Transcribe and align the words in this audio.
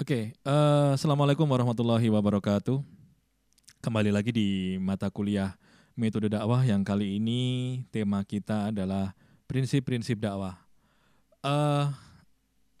Oke, 0.00 0.32
eh, 0.32 0.90
assalamualaikum 0.96 1.44
warahmatullahi 1.44 2.08
wabarakatuh. 2.08 2.80
Kembali 3.84 4.08
lagi 4.08 4.32
di 4.32 4.80
mata 4.80 5.12
kuliah 5.12 5.60
metode 5.92 6.32
dakwah 6.32 6.64
yang 6.64 6.80
kali 6.80 7.20
ini 7.20 7.40
tema 7.92 8.24
kita 8.24 8.72
adalah 8.72 9.12
prinsip-prinsip 9.44 10.16
dakwah. 10.16 10.56
Eh, 11.44 11.92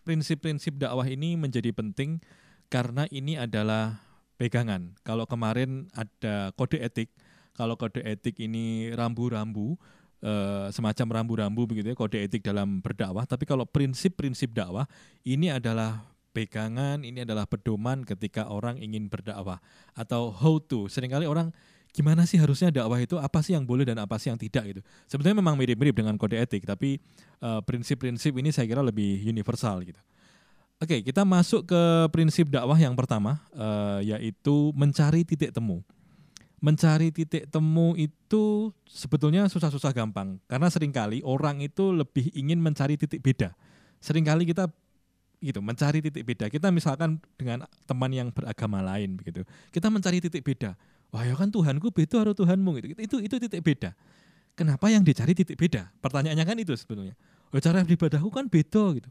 prinsip-prinsip 0.08 0.80
dakwah 0.80 1.04
ini 1.04 1.36
menjadi 1.36 1.68
penting 1.76 2.24
karena 2.72 3.04
ini 3.12 3.36
adalah 3.36 4.00
pegangan. 4.40 4.96
Kalau 5.04 5.28
kemarin 5.28 5.92
ada 5.92 6.56
kode 6.56 6.80
etik, 6.80 7.12
kalau 7.52 7.76
kode 7.76 8.00
etik 8.00 8.40
ini 8.40 8.96
rambu-rambu, 8.96 9.76
eh, 10.24 10.72
semacam 10.72 11.20
rambu-rambu 11.20 11.68
begitu 11.68 11.92
ya, 11.92 11.96
kode 12.00 12.16
etik 12.16 12.40
dalam 12.40 12.80
berdakwah. 12.80 13.28
Tapi 13.28 13.44
kalau 13.44 13.68
prinsip-prinsip 13.68 14.56
dakwah 14.56 14.88
ini 15.20 15.52
adalah 15.52 16.09
pegangan, 16.30 17.02
ini 17.02 17.22
adalah 17.26 17.44
pedoman 17.44 18.06
ketika 18.06 18.46
orang 18.48 18.78
ingin 18.78 19.10
berdakwah 19.10 19.58
atau 19.92 20.30
how 20.30 20.58
to. 20.62 20.86
Seringkali 20.86 21.26
orang 21.26 21.50
gimana 21.90 22.22
sih 22.22 22.38
harusnya 22.38 22.70
dakwah 22.70 23.02
itu 23.02 23.18
apa 23.18 23.42
sih 23.42 23.58
yang 23.58 23.66
boleh 23.66 23.82
dan 23.82 23.98
apa 23.98 24.14
sih 24.16 24.30
yang 24.30 24.38
tidak 24.38 24.62
gitu. 24.70 24.80
Sebenarnya 25.10 25.42
memang 25.42 25.58
mirip-mirip 25.58 25.94
dengan 25.94 26.14
kode 26.14 26.38
etik, 26.38 26.62
tapi 26.62 27.02
uh, 27.42 27.58
prinsip-prinsip 27.66 28.30
ini 28.38 28.54
saya 28.54 28.70
kira 28.70 28.80
lebih 28.80 29.18
universal 29.26 29.82
gitu. 29.82 29.98
Oke, 30.80 31.04
kita 31.04 31.28
masuk 31.28 31.68
ke 31.68 31.82
prinsip 32.08 32.48
dakwah 32.48 32.78
yang 32.78 32.96
pertama, 32.96 33.44
uh, 33.52 34.00
yaitu 34.00 34.72
mencari 34.72 35.28
titik 35.28 35.52
temu. 35.52 35.84
Mencari 36.56 37.12
titik 37.12 37.48
temu 37.52 37.92
itu 38.00 38.72
sebetulnya 38.88 39.44
susah-susah 39.50 39.92
gampang, 39.92 40.40
karena 40.48 40.72
sering 40.72 40.88
kali 40.88 41.20
orang 41.20 41.60
itu 41.60 41.92
lebih 41.92 42.32
ingin 42.32 42.60
mencari 42.64 42.96
titik 42.96 43.20
beda. 43.20 43.52
Seringkali 44.00 44.48
kita 44.48 44.72
gitu 45.40 45.64
mencari 45.64 46.04
titik 46.04 46.22
beda. 46.22 46.52
Kita 46.52 46.68
misalkan 46.68 47.18
dengan 47.40 47.64
teman 47.88 48.12
yang 48.12 48.28
beragama 48.28 48.84
lain 48.84 49.16
begitu. 49.16 49.42
Kita 49.72 49.88
mencari 49.88 50.20
titik 50.20 50.44
beda. 50.44 50.76
Wah 51.10 51.26
ya 51.26 51.34
kan 51.34 51.50
Tuhanku 51.50 51.90
beda 51.90 52.22
harus 52.22 52.36
Tuhanmu 52.36 52.70
gitu. 52.78 52.86
Itu 53.00 53.16
itu 53.18 53.36
titik 53.40 53.64
beda. 53.64 53.96
Kenapa 54.54 54.92
yang 54.92 55.00
dicari 55.00 55.32
titik 55.32 55.56
beda? 55.56 55.88
Pertanyaannya 56.04 56.44
kan 56.44 56.56
itu 56.60 56.76
sebetulnya. 56.76 57.16
Oh 57.50 57.58
cara 57.58 57.82
beribadahku 57.82 58.28
kan 58.30 58.46
beda 58.46 59.00
gitu. 59.00 59.10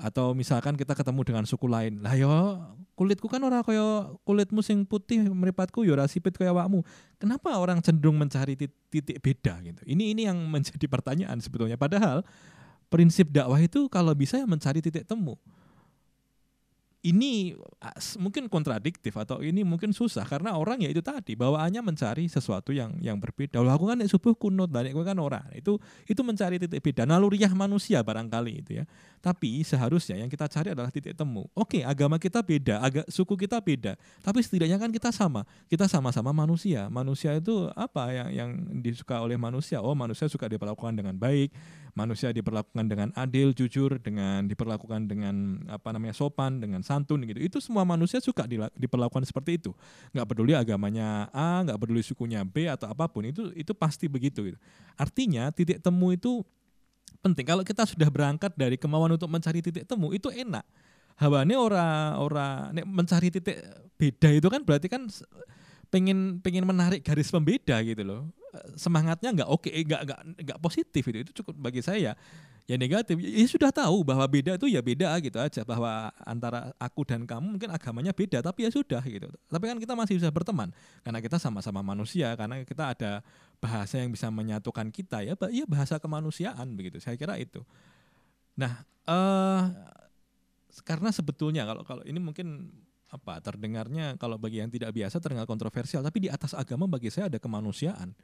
Atau 0.00 0.32
misalkan 0.36 0.76
kita 0.76 0.92
ketemu 0.92 1.20
dengan 1.24 1.44
suku 1.48 1.66
lain. 1.66 2.04
Lah 2.04 2.14
yo 2.14 2.28
ya, 2.28 2.40
kulitku 2.94 3.26
kan 3.26 3.40
orang 3.40 3.64
kaya 3.64 4.12
kulitmu 4.28 4.60
sing 4.60 4.84
putih 4.84 5.24
meripatku 5.32 5.82
yo 5.88 5.96
ya 5.96 6.04
sipit 6.04 6.36
kaya 6.36 6.52
wakmu 6.52 6.84
kenapa 7.16 7.56
orang 7.56 7.80
cenderung 7.80 8.20
mencari 8.20 8.54
titik 8.92 9.18
beda 9.24 9.56
gitu? 9.64 9.80
Ini 9.88 10.12
ini 10.12 10.28
yang 10.28 10.36
menjadi 10.36 10.84
pertanyaan 10.94 11.40
sebetulnya. 11.40 11.80
Padahal 11.80 12.22
prinsip 12.90 13.30
dakwah 13.30 13.62
itu 13.62 13.86
kalau 13.86 14.12
bisa 14.12 14.36
ya 14.36 14.44
mencari 14.44 14.82
titik 14.82 15.06
temu 15.06 15.38
ini 17.00 17.56
mungkin 18.20 18.44
kontradiktif 18.52 19.16
atau 19.16 19.40
ini 19.40 19.64
mungkin 19.64 19.88
susah 19.88 20.20
karena 20.28 20.52
orang 20.52 20.84
ya 20.84 20.92
itu 20.92 21.00
tadi 21.00 21.32
bawaannya 21.32 21.80
mencari 21.80 22.28
sesuatu 22.28 22.76
yang 22.76 22.92
yang 23.00 23.16
berbeda. 23.16 23.56
Lalu 23.56 23.72
aku 23.72 23.84
kan 23.88 23.98
subuh 24.04 24.34
kunut 24.36 24.68
dan 24.68 24.92
aku 24.92 25.00
kan 25.00 25.16
orang. 25.16 25.48
Itu 25.56 25.80
itu 26.04 26.20
mencari 26.20 26.60
titik 26.60 26.84
beda 26.84 27.08
naluriah 27.08 27.48
manusia 27.56 28.04
barangkali 28.04 28.52
itu 28.52 28.70
ya. 28.76 28.84
Tapi 29.24 29.64
seharusnya 29.64 30.20
yang 30.20 30.28
kita 30.28 30.44
cari 30.52 30.76
adalah 30.76 30.92
titik 30.92 31.16
temu. 31.16 31.48
Oke, 31.56 31.80
agama 31.80 32.20
kita 32.20 32.44
beda, 32.44 32.84
agak 32.84 33.08
suku 33.08 33.32
kita 33.36 33.60
beda, 33.64 33.96
tapi 34.20 34.44
setidaknya 34.44 34.76
kan 34.76 34.92
kita 34.92 35.08
sama. 35.08 35.48
Kita 35.72 35.88
sama-sama 35.88 36.36
manusia. 36.36 36.84
Manusia 36.92 37.32
itu 37.32 37.68
apa 37.80 38.12
yang 38.12 38.28
yang 38.28 38.50
disuka 38.84 39.16
oleh 39.24 39.40
manusia? 39.40 39.80
Oh, 39.80 39.96
manusia 39.96 40.28
suka 40.28 40.52
diperlakukan 40.52 40.92
dengan 41.00 41.16
baik, 41.16 41.48
manusia 41.94 42.30
diperlakukan 42.30 42.86
dengan 42.86 43.08
adil, 43.18 43.54
jujur, 43.54 43.98
dengan 43.98 44.46
diperlakukan 44.46 45.10
dengan 45.10 45.64
apa 45.66 45.90
namanya 45.94 46.14
sopan, 46.14 46.62
dengan 46.62 46.80
santun 46.84 47.22
gitu. 47.26 47.40
Itu 47.40 47.58
semua 47.58 47.82
manusia 47.82 48.18
suka 48.22 48.46
diperlakukan 48.76 49.26
seperti 49.26 49.62
itu. 49.62 49.70
Nggak 50.14 50.26
peduli 50.26 50.52
agamanya 50.54 51.28
A, 51.34 51.62
nggak 51.66 51.78
peduli 51.78 52.02
sukunya 52.02 52.42
B 52.46 52.66
atau 52.70 52.90
apa 52.90 53.06
pun 53.10 53.26
itu 53.26 53.50
itu 53.54 53.72
pasti 53.74 54.06
begitu. 54.06 54.52
Gitu. 54.52 54.58
Artinya 54.94 55.50
titik 55.50 55.82
temu 55.82 56.14
itu 56.14 56.42
penting. 57.20 57.46
Kalau 57.46 57.62
kita 57.66 57.84
sudah 57.84 58.08
berangkat 58.08 58.54
dari 58.56 58.78
kemauan 58.80 59.14
untuk 59.14 59.28
mencari 59.28 59.60
titik 59.60 59.84
temu 59.84 60.10
itu 60.14 60.30
enak. 60.30 60.64
Hawane 61.20 61.52
ora 61.52 62.16
ora 62.16 62.72
nek 62.72 62.88
mencari 62.88 63.28
titik 63.28 63.60
beda 64.00 64.32
itu 64.32 64.48
kan 64.48 64.64
berarti 64.64 64.88
kan 64.88 65.04
pengen 65.92 66.40
pengen 66.40 66.64
menarik 66.64 67.04
garis 67.04 67.28
pembeda 67.28 67.76
gitu 67.84 68.00
loh 68.00 68.32
semangatnya 68.74 69.30
nggak 69.30 69.48
oke 69.50 69.66
okay, 69.68 69.82
nggak 69.86 70.02
nggak 70.06 70.20
nggak 70.46 70.58
positif 70.58 71.02
itu 71.06 71.18
itu 71.22 71.32
cukup 71.42 71.54
bagi 71.58 71.80
saya 71.82 72.18
ya 72.70 72.78
negatif. 72.78 73.18
Ya 73.18 73.46
sudah 73.50 73.74
tahu 73.74 74.06
bahwa 74.06 74.22
beda 74.30 74.54
itu 74.54 74.70
ya 74.70 74.78
beda 74.78 75.10
gitu 75.18 75.42
aja 75.42 75.66
bahwa 75.66 76.14
antara 76.22 76.70
aku 76.78 77.02
dan 77.02 77.26
kamu 77.26 77.58
mungkin 77.58 77.70
agamanya 77.74 78.14
beda 78.14 78.38
tapi 78.38 78.62
ya 78.62 78.70
sudah 78.70 79.02
gitu. 79.02 79.26
Tapi 79.50 79.64
kan 79.66 79.76
kita 79.82 79.98
masih 79.98 80.22
bisa 80.22 80.30
berteman 80.30 80.70
karena 81.02 81.18
kita 81.18 81.42
sama-sama 81.42 81.82
manusia 81.82 82.30
karena 82.38 82.62
kita 82.62 82.94
ada 82.94 83.12
bahasa 83.58 83.98
yang 83.98 84.14
bisa 84.14 84.30
menyatukan 84.30 84.86
kita 84.94 85.26
ya 85.26 85.34
ya 85.50 85.64
bahasa 85.66 85.98
kemanusiaan 85.98 86.78
begitu 86.78 87.02
saya 87.02 87.18
kira 87.18 87.34
itu. 87.42 87.66
Nah 88.54 88.86
uh, 89.10 89.66
karena 90.86 91.10
sebetulnya 91.10 91.66
kalau 91.66 91.82
kalau 91.82 92.02
ini 92.06 92.22
mungkin 92.22 92.70
apa 93.10 93.42
terdengarnya 93.42 94.14
kalau 94.22 94.38
bagi 94.38 94.62
yang 94.62 94.70
tidak 94.70 94.94
biasa 94.94 95.18
terdengar 95.18 95.42
kontroversial 95.42 95.98
tapi 96.06 96.22
di 96.22 96.28
atas 96.30 96.54
agama 96.54 96.86
bagi 96.86 97.10
saya 97.10 97.26
ada 97.26 97.42
kemanusiaan 97.42 98.14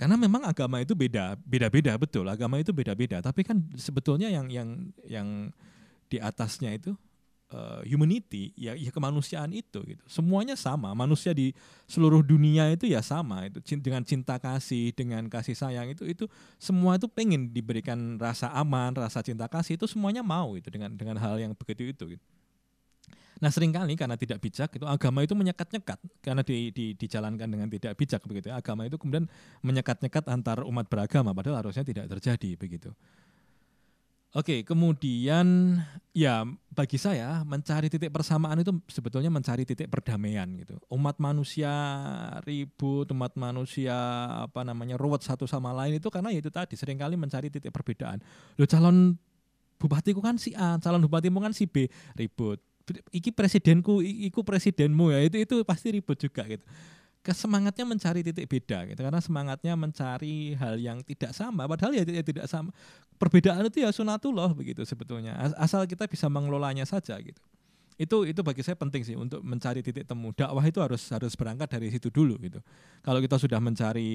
karena 0.00 0.16
memang 0.16 0.48
agama 0.48 0.80
itu 0.80 0.96
beda, 0.96 1.36
beda-beda 1.44 1.92
betul. 2.00 2.24
Agama 2.24 2.56
itu 2.56 2.72
beda-beda. 2.72 3.20
Tapi 3.20 3.44
kan 3.44 3.60
sebetulnya 3.76 4.32
yang 4.32 4.48
yang 4.48 4.88
yang 5.04 5.28
di 6.08 6.16
atasnya 6.16 6.72
itu 6.72 6.96
uh, 7.52 7.84
humanity, 7.84 8.56
ya, 8.56 8.72
ya 8.72 8.88
kemanusiaan 8.96 9.52
itu 9.52 9.84
gitu. 9.84 10.00
Semuanya 10.08 10.56
sama. 10.56 10.96
Manusia 10.96 11.36
di 11.36 11.52
seluruh 11.84 12.24
dunia 12.24 12.72
itu 12.72 12.88
ya 12.88 13.04
sama. 13.04 13.44
Itu 13.44 13.60
dengan 13.76 14.00
cinta 14.00 14.40
kasih, 14.40 14.96
dengan 14.96 15.28
kasih 15.28 15.52
sayang 15.52 15.92
itu 15.92 16.08
itu 16.08 16.24
semua 16.56 16.96
itu 16.96 17.04
pengen 17.04 17.52
diberikan 17.52 18.16
rasa 18.16 18.48
aman, 18.56 18.96
rasa 18.96 19.20
cinta 19.20 19.52
kasih 19.52 19.76
itu 19.76 19.84
semuanya 19.84 20.24
mau 20.24 20.56
itu 20.56 20.72
dengan 20.72 20.96
dengan 20.96 21.20
hal 21.20 21.36
yang 21.36 21.52
begitu 21.52 21.92
itu. 21.92 22.16
Gitu. 22.16 22.24
Nah 23.40 23.48
sering 23.48 23.72
kali 23.72 23.96
karena 23.96 24.20
tidak 24.20 24.38
bijak 24.44 24.68
itu 24.76 24.84
agama 24.84 25.24
itu 25.24 25.32
menyekat-nyekat 25.32 25.98
karena 26.20 26.44
di, 26.44 26.68
di, 26.76 26.92
dijalankan 26.92 27.48
dengan 27.48 27.68
tidak 27.72 27.96
bijak 27.96 28.20
begitu. 28.28 28.52
Ya. 28.52 28.60
Agama 28.60 28.84
itu 28.84 29.00
kemudian 29.00 29.24
menyekat-nyekat 29.64 30.28
antar 30.28 30.60
umat 30.68 30.86
beragama 30.92 31.32
padahal 31.32 31.64
harusnya 31.64 31.82
tidak 31.82 32.06
terjadi 32.12 32.60
begitu. 32.60 32.92
Oke, 34.30 34.62
kemudian 34.62 35.74
ya 36.14 36.46
bagi 36.70 37.02
saya 37.02 37.42
mencari 37.42 37.90
titik 37.90 38.14
persamaan 38.14 38.62
itu 38.62 38.70
sebetulnya 38.86 39.26
mencari 39.26 39.66
titik 39.66 39.90
perdamaian 39.90 40.46
gitu. 40.54 40.78
Umat 40.86 41.18
manusia 41.18 41.66
ribut, 42.46 43.10
umat 43.10 43.34
manusia 43.34 43.90
apa 44.46 44.62
namanya 44.62 44.94
ruwet 44.94 45.26
satu 45.26 45.50
sama 45.50 45.74
lain 45.74 45.98
itu 45.98 46.06
karena 46.14 46.30
ya 46.30 46.38
itu 46.38 46.46
tadi 46.46 46.78
sering 46.78 46.94
kali 46.94 47.18
mencari 47.18 47.50
titik 47.50 47.74
perbedaan. 47.74 48.22
Lo 48.54 48.70
calon 48.70 49.18
bupatiku 49.82 50.22
kan 50.22 50.38
si 50.38 50.54
A, 50.54 50.78
calon 50.78 51.02
bupatimu 51.10 51.42
kan 51.42 51.50
si 51.50 51.66
B, 51.66 51.90
ribut 52.14 52.62
iki 53.10 53.30
presidenku, 53.30 54.02
iku 54.02 54.42
presidenmu 54.42 55.10
ya 55.14 55.20
itu 55.26 55.36
itu 55.40 55.54
pasti 55.62 55.94
ribut 55.94 56.18
juga 56.18 56.46
gitu. 56.46 56.64
Kesemangatnya 57.20 57.84
mencari 57.84 58.24
titik 58.24 58.48
beda 58.48 58.88
gitu 58.88 59.00
karena 59.04 59.20
semangatnya 59.20 59.76
mencari 59.76 60.56
hal 60.56 60.80
yang 60.80 61.04
tidak 61.04 61.36
sama 61.36 61.68
padahal 61.68 61.92
ya, 61.92 62.04
ya 62.04 62.24
tidak 62.24 62.48
sama. 62.48 62.72
Perbedaan 63.20 63.68
itu 63.68 63.84
ya 63.84 63.92
sunatullah 63.92 64.56
begitu 64.56 64.80
sebetulnya. 64.88 65.36
Asal 65.60 65.84
kita 65.84 66.08
bisa 66.08 66.32
mengelolanya 66.32 66.88
saja 66.88 67.20
gitu. 67.20 67.36
Itu 68.00 68.24
itu 68.24 68.40
bagi 68.40 68.64
saya 68.64 68.80
penting 68.80 69.04
sih 69.04 69.12
untuk 69.12 69.44
mencari 69.44 69.84
titik 69.84 70.08
temu. 70.08 70.32
Dakwah 70.32 70.64
itu 70.64 70.80
harus 70.80 71.04
harus 71.12 71.36
berangkat 71.36 71.68
dari 71.68 71.92
situ 71.92 72.08
dulu 72.08 72.40
gitu. 72.40 72.64
Kalau 73.04 73.20
kita 73.20 73.36
sudah 73.36 73.60
mencari 73.60 74.08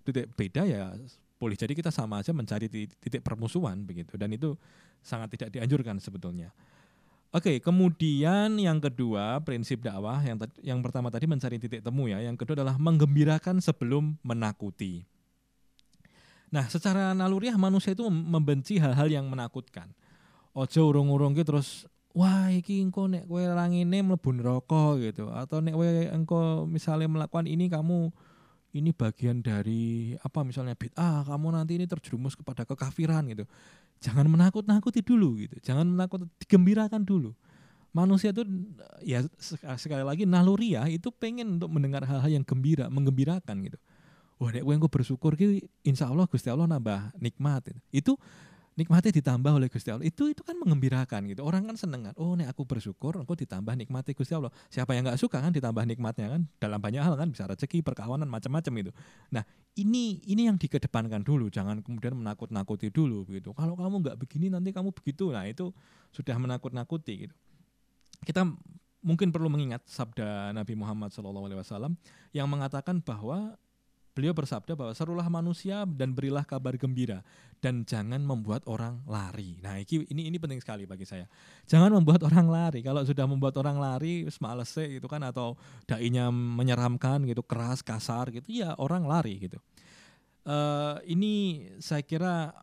titik 0.00 0.32
beda 0.32 0.64
ya 0.64 0.96
boleh 1.36 1.60
jadi 1.60 1.76
kita 1.76 1.92
sama 1.92 2.24
aja 2.24 2.32
mencari 2.32 2.72
titik, 2.72 2.96
titik 3.04 3.20
permusuhan 3.20 3.84
begitu 3.84 4.16
dan 4.16 4.32
itu 4.32 4.56
sangat 5.04 5.36
tidak 5.36 5.52
dianjurkan 5.52 6.00
sebetulnya. 6.00 6.48
Oke, 7.34 7.58
kemudian 7.58 8.54
yang 8.62 8.78
kedua 8.78 9.42
prinsip 9.42 9.82
dakwah 9.82 10.22
yang 10.22 10.38
yang 10.62 10.78
pertama 10.86 11.10
tadi 11.10 11.26
mencari 11.26 11.58
titik 11.58 11.82
temu 11.82 12.06
ya, 12.06 12.22
yang 12.22 12.38
kedua 12.38 12.62
adalah 12.62 12.78
menggembirakan 12.78 13.58
sebelum 13.58 14.14
menakuti. 14.22 15.02
Nah, 16.54 16.70
secara 16.70 17.10
naluriah 17.10 17.58
manusia 17.58 17.90
itu 17.90 18.06
membenci 18.06 18.78
hal-hal 18.78 19.10
yang 19.10 19.26
menakutkan. 19.26 19.90
Ojo 20.54 20.94
urung-urung 20.94 21.34
gitu 21.34 21.58
terus 21.58 21.90
wah 22.14 22.46
iki 22.54 22.78
engko 22.78 23.10
nek 23.10 23.26
kowe 23.26 23.42
rangine 23.42 23.98
mlebu 24.06 24.30
neraka 24.30 24.94
gitu 25.02 25.26
atau 25.34 25.58
nek 25.58 25.74
kowe 25.74 25.90
engko 26.14 26.70
misalnya 26.70 27.10
melakukan 27.10 27.50
ini 27.50 27.66
kamu 27.66 28.14
ini 28.74 28.90
bagian 28.90 29.38
dari 29.40 30.18
apa 30.18 30.42
misalnya 30.42 30.74
bid'ah 30.74 31.22
kamu 31.22 31.46
nanti 31.54 31.78
ini 31.78 31.86
terjerumus 31.86 32.34
kepada 32.34 32.66
kekafiran 32.66 33.24
gitu 33.30 33.46
jangan 34.04 34.28
menakut-nakuti 34.28 35.00
dulu 35.00 35.40
gitu. 35.40 35.56
Jangan 35.64 35.88
menakut 35.88 36.28
digembirakan 36.44 37.08
dulu. 37.08 37.32
Manusia 37.94 38.34
itu 38.34 38.44
ya 39.06 39.24
sekali 39.78 40.04
lagi 40.04 40.26
naluriah 40.28 40.84
itu 40.90 41.08
pengen 41.14 41.56
untuk 41.56 41.70
mendengar 41.72 42.04
hal-hal 42.04 42.28
yang 42.28 42.44
gembira, 42.44 42.90
menggembirakan 42.92 43.70
gitu. 43.70 43.78
Wah, 44.36 44.50
nek 44.50 44.66
gue 44.66 44.90
bersyukur 44.90 45.38
ki 45.38 45.62
insya 45.86 46.10
Allah 46.10 46.26
Gusti 46.26 46.50
Allah 46.50 46.66
nambah 46.66 47.16
nikmat. 47.22 47.70
Gitu. 47.70 47.80
Itu 47.94 48.12
nikmatnya 48.74 49.14
ditambah 49.14 49.52
oleh 49.54 49.70
Gusti 49.70 49.90
Allah. 49.94 50.02
Itu 50.02 50.26
itu 50.26 50.42
kan 50.42 50.58
mengembirakan 50.58 51.30
gitu. 51.30 51.46
Orang 51.46 51.70
kan 51.70 51.78
seneng 51.78 52.10
kan 52.10 52.14
oh 52.18 52.34
nih 52.34 52.50
aku 52.50 52.66
bersyukur 52.66 53.14
aku 53.18 53.38
ditambah 53.38 53.74
nikmati 53.74 54.14
Gusti 54.14 54.34
Allah. 54.34 54.50
Siapa 54.70 54.94
yang 54.98 55.06
nggak 55.06 55.18
suka 55.18 55.38
kan 55.38 55.54
ditambah 55.54 55.82
nikmatnya 55.86 56.38
kan 56.38 56.42
dalam 56.58 56.82
banyak 56.82 57.02
hal 57.02 57.14
kan 57.14 57.30
bisa 57.30 57.46
rezeki 57.46 57.86
perkawanan 57.86 58.26
macam-macam 58.26 58.72
itu 58.86 58.92
nah 59.30 59.42
ini 59.78 60.22
ini 60.26 60.46
yang 60.46 60.58
dikedepankan 60.58 61.22
dulu 61.26 61.50
jangan 61.50 61.82
kemudian 61.82 62.14
menakut-nakuti 62.18 62.90
dulu 62.90 63.26
begitu. 63.26 63.54
Kalau 63.54 63.78
kamu 63.78 63.94
nggak 64.02 64.16
begini 64.18 64.50
nanti 64.50 64.74
kamu 64.74 64.90
begitu. 64.90 65.30
Nah 65.30 65.46
itu 65.46 65.70
sudah 66.10 66.34
menakut-nakuti 66.38 67.26
gitu. 67.30 67.34
Kita 68.22 68.46
mungkin 69.04 69.28
perlu 69.28 69.52
mengingat 69.52 69.84
sabda 69.84 70.56
Nabi 70.56 70.72
Muhammad 70.74 71.12
SAW 71.12 71.92
yang 72.32 72.48
mengatakan 72.48 73.04
bahwa 73.04 73.54
Beliau 74.14 74.30
bersabda 74.30 74.78
bahwa 74.78 74.94
serulah 74.94 75.26
manusia 75.26 75.82
dan 75.82 76.14
berilah 76.14 76.46
kabar 76.46 76.78
gembira 76.78 77.26
dan 77.58 77.82
jangan 77.82 78.22
membuat 78.22 78.62
orang 78.70 79.02
lari. 79.10 79.58
Nah, 79.58 79.82
ini 79.82 80.06
ini, 80.06 80.22
ini 80.30 80.36
penting 80.38 80.62
sekali 80.62 80.86
bagi 80.86 81.02
saya. 81.02 81.26
Jangan 81.66 81.90
membuat 81.90 82.22
orang 82.22 82.46
lari. 82.46 82.78
Kalau 82.86 83.02
sudah 83.02 83.26
membuat 83.26 83.58
orang 83.58 83.74
lari, 83.82 84.22
semalese 84.30 84.86
gitu 84.86 85.10
kan 85.10 85.18
atau 85.26 85.58
dainya 85.90 86.30
menyeramkan 86.30 87.26
gitu, 87.26 87.42
keras, 87.42 87.82
kasar 87.82 88.30
gitu, 88.30 88.46
ya 88.54 88.78
orang 88.78 89.02
lari 89.02 89.50
gitu. 89.50 89.58
Uh, 90.46 91.02
ini 91.10 91.66
saya 91.82 92.06
kira 92.06 92.54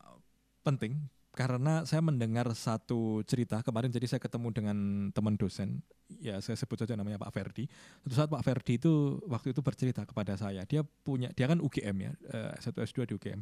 penting 0.63 0.95
karena 1.42 1.82
saya 1.90 2.06
mendengar 2.06 2.46
satu 2.54 3.26
cerita 3.26 3.66
kemarin 3.66 3.90
jadi 3.90 4.06
saya 4.06 4.22
ketemu 4.22 4.54
dengan 4.54 4.78
teman 5.10 5.34
dosen. 5.34 5.82
Ya 6.22 6.38
saya 6.38 6.54
sebut 6.54 6.78
saja 6.86 6.94
namanya 6.94 7.18
Pak 7.18 7.34
Ferdi. 7.34 7.66
Suatu 8.06 8.14
saat 8.14 8.30
Pak 8.30 8.46
Ferdi 8.46 8.78
itu 8.78 9.18
waktu 9.26 9.58
itu 9.58 9.66
bercerita 9.66 10.06
kepada 10.06 10.38
saya. 10.38 10.62
Dia 10.70 10.86
punya 10.86 11.34
dia 11.34 11.50
kan 11.50 11.58
UGM 11.58 11.98
ya 11.98 12.12
eh, 12.30 12.54
satu 12.62 12.86
S2 12.86 13.10
di 13.10 13.14
UGM 13.18 13.42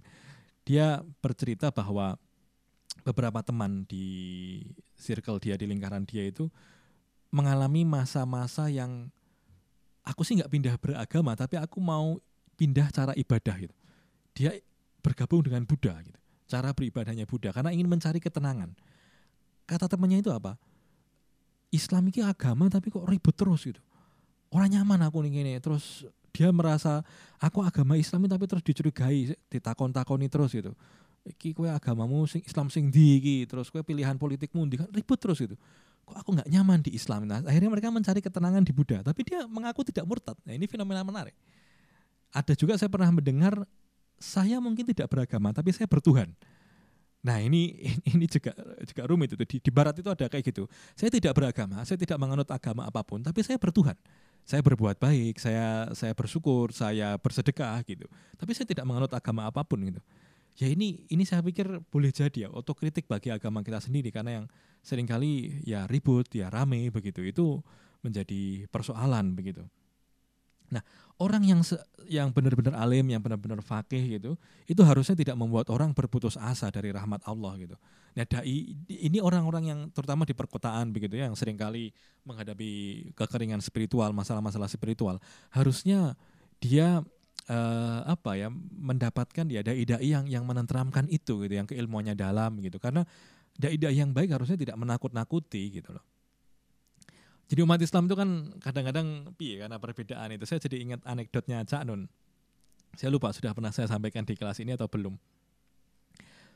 dia 0.63 1.04
bercerita 1.19 1.74
bahwa 1.75 2.16
beberapa 3.01 3.44
teman 3.44 3.84
di 3.84 4.62
circle 4.96 5.42
dia 5.42 5.60
di 5.60 5.68
lingkaran 5.68 6.07
dia 6.07 6.24
itu 6.30 6.48
mengalami 7.36 7.84
masa-masa 7.84 8.72
yang 8.72 9.12
aku 10.07 10.22
sih 10.22 10.40
nggak 10.40 10.51
pindah 10.54 10.75
beragama 10.80 11.36
tapi 11.36 11.60
aku 11.60 11.84
mau 11.84 12.16
pindah 12.56 12.88
cara 12.96 13.12
ibadah 13.19 13.56
gitu. 13.60 13.75
Dia 14.40 14.56
bergabung 15.04 15.44
dengan 15.44 15.68
Buddha 15.68 16.00
gitu 16.00 16.19
cara 16.50 16.74
beribadahnya 16.74 17.30
Buddha 17.30 17.54
karena 17.54 17.69
ingin 17.69 17.86
mencari 17.86 18.18
ketenangan. 18.18 18.74
Kata 19.69 19.86
temannya 19.86 20.25
itu 20.25 20.34
apa? 20.34 20.57
Islam 21.69 22.10
ini 22.10 22.25
agama 22.25 22.66
tapi 22.74 22.90
kok 22.90 23.06
ribut 23.06 23.38
terus 23.38 23.69
gitu. 23.69 23.81
Orang 24.50 24.74
nyaman 24.74 25.06
aku 25.06 25.22
nih 25.22 25.30
gini 25.30 25.54
terus 25.62 26.10
dia 26.34 26.50
merasa 26.50 27.06
aku 27.38 27.62
agama 27.62 27.94
Islam 27.94 28.25
tapi 28.25 28.50
terus 28.50 28.66
dicurigai, 28.66 29.38
ditakon-takoni 29.54 30.25
terus 30.25 30.57
gitu. 30.57 30.74
Iki 31.30 31.54
kue 31.54 31.69
agamamu 31.69 32.25
sing 32.25 32.42
Islam 32.42 32.74
sing 32.74 32.90
di 32.90 33.22
iki, 33.22 33.38
terus 33.46 33.69
kue 33.69 33.86
pilihan 33.86 34.18
politikmu 34.18 34.66
di 34.66 34.81
kan 34.81 34.90
ribut 34.90 35.22
terus 35.22 35.38
gitu. 35.38 35.54
Kok 36.10 36.18
aku 36.25 36.30
nggak 36.42 36.50
nyaman 36.50 36.81
di 36.81 36.98
Islam? 36.98 37.30
Nah, 37.30 37.46
akhirnya 37.46 37.69
mereka 37.69 37.94
mencari 37.94 38.18
ketenangan 38.18 38.66
di 38.66 38.74
Buddha, 38.74 39.06
tapi 39.06 39.22
dia 39.22 39.46
mengaku 39.46 39.86
tidak 39.86 40.10
murtad. 40.10 40.34
Nah, 40.42 40.57
ini 40.57 40.66
fenomena 40.66 41.06
menarik. 41.06 41.38
Ada 42.34 42.57
juga 42.57 42.81
saya 42.81 42.90
pernah 42.90 43.13
mendengar 43.13 43.62
saya 44.19 44.60
mungkin 44.60 44.83
tidak 44.83 45.07
beragama 45.07 45.56
tapi 45.56 45.71
saya 45.71 45.88
bertuhan. 45.88 46.36
Nah 47.19 47.39
ini 47.44 47.75
ini 48.13 48.25
juga 48.27 48.56
juga 48.83 49.01
rumit 49.07 49.36
itu 49.36 49.44
di, 49.44 49.57
di 49.60 49.71
Barat 49.71 49.95
itu 50.00 50.07
ada 50.12 50.27
kayak 50.27 50.44
gitu. 50.44 50.68
Saya 50.95 51.10
tidak 51.12 51.36
beragama, 51.36 51.83
saya 51.88 51.98
tidak 52.00 52.19
menganut 52.19 52.48
agama 52.51 52.88
apa 52.88 53.01
pun, 53.04 53.24
tapi 53.24 53.44
saya 53.44 53.60
bertuhan. 53.60 53.95
Saya 54.48 54.66
berbuat 54.66 54.98
baik, 54.98 55.38
saya 55.38 55.92
saya 55.94 56.16
bersyukur, 56.16 56.74
saya 56.74 57.19
bersedekah 57.19 57.83
gitu. 57.86 58.07
Tapi 58.39 58.51
saya 58.56 58.66
tidak 58.66 58.88
menganut 58.88 59.12
agama 59.12 59.45
apa 59.45 59.62
pun 59.63 59.83
gitu. 59.83 60.01
Ya 60.60 60.68
ini 60.68 61.07
ini 61.07 61.24
saya 61.24 61.39
pikir 61.39 61.69
boleh 61.88 62.12
jadi 62.12 62.48
ya 62.48 62.50
otokritik 62.51 63.07
bagi 63.07 63.31
agama 63.31 63.63
kita 63.63 63.80
sendiri 63.80 64.12
karena 64.12 64.44
yang 64.44 64.45
sering 64.83 65.07
kali 65.07 65.63
ya 65.63 65.88
ribut, 65.88 66.27
ya 66.36 66.51
rame 66.51 66.92
begitu 66.92 67.24
itu 67.24 67.63
menjadi 68.04 68.68
persoalan 68.72 69.36
begitu. 69.36 69.63
Nah, 70.69 70.81
orang 71.19 71.44
yang 71.44 71.62
se, 71.62 71.75
yang 72.10 72.33
benar-benar 72.33 72.74
alim, 72.80 73.06
yang 73.12 73.21
benar-benar 73.21 73.62
fakih 73.62 74.18
gitu, 74.18 74.39
itu 74.66 74.81
harusnya 74.81 75.13
tidak 75.13 75.36
membuat 75.38 75.69
orang 75.69 75.94
berputus 75.94 76.39
asa 76.39 76.71
dari 76.74 76.89
rahmat 76.89 77.21
Allah 77.27 77.54
gitu. 77.60 77.75
Nah, 78.18 78.25
dai 78.25 78.74
ini 78.89 79.21
orang-orang 79.21 79.63
yang 79.69 79.80
terutama 79.94 80.25
di 80.25 80.33
perkotaan 80.33 80.89
begitu 80.89 81.19
ya, 81.19 81.30
yang 81.30 81.38
sering 81.38 81.60
kali 81.60 81.94
menghadapi 82.25 82.71
kekeringan 83.13 83.62
spiritual, 83.62 84.10
masalah-masalah 84.16 84.66
spiritual, 84.66 85.21
harusnya 85.54 86.18
dia 86.57 87.06
uh, 87.50 88.01
apa 88.10 88.36
ya 88.36 88.50
mendapatkan 88.74 89.45
ya 89.50 89.62
dai-dai 89.62 90.10
yang 90.10 90.25
yang 90.25 90.44
menenteramkan 90.50 91.06
itu 91.13 91.45
gitu, 91.45 91.54
yang 91.54 91.69
keilmuannya 91.69 92.18
dalam 92.18 92.57
gitu. 92.63 92.81
Karena 92.81 93.06
dai-dai 93.60 93.94
yang 93.94 94.15
baik 94.15 94.33
harusnya 94.33 94.57
tidak 94.57 94.75
menakut-nakuti 94.80 95.77
gitu 95.77 95.94
loh. 95.94 96.04
Jadi 97.50 97.66
umat 97.66 97.81
Islam 97.81 98.06
itu 98.06 98.13
kan 98.13 98.30
kadang-kadang 98.62 99.34
piye 99.34 99.57
karena 99.57 99.81
perbedaan 99.81 100.30
itu. 100.38 100.46
Saya 100.46 100.62
jadi 100.62 100.86
ingat 100.86 101.01
anekdotnya 101.01 101.66
Cak 101.66 101.81
Nun. 101.90 102.06
Saya 102.94 103.10
lupa 103.10 103.34
sudah 103.34 103.57
pernah 103.57 103.74
saya 103.74 103.90
sampaikan 103.90 104.22
di 104.22 104.38
kelas 104.38 104.62
ini 104.62 104.78
atau 104.78 104.86
belum. 104.86 105.18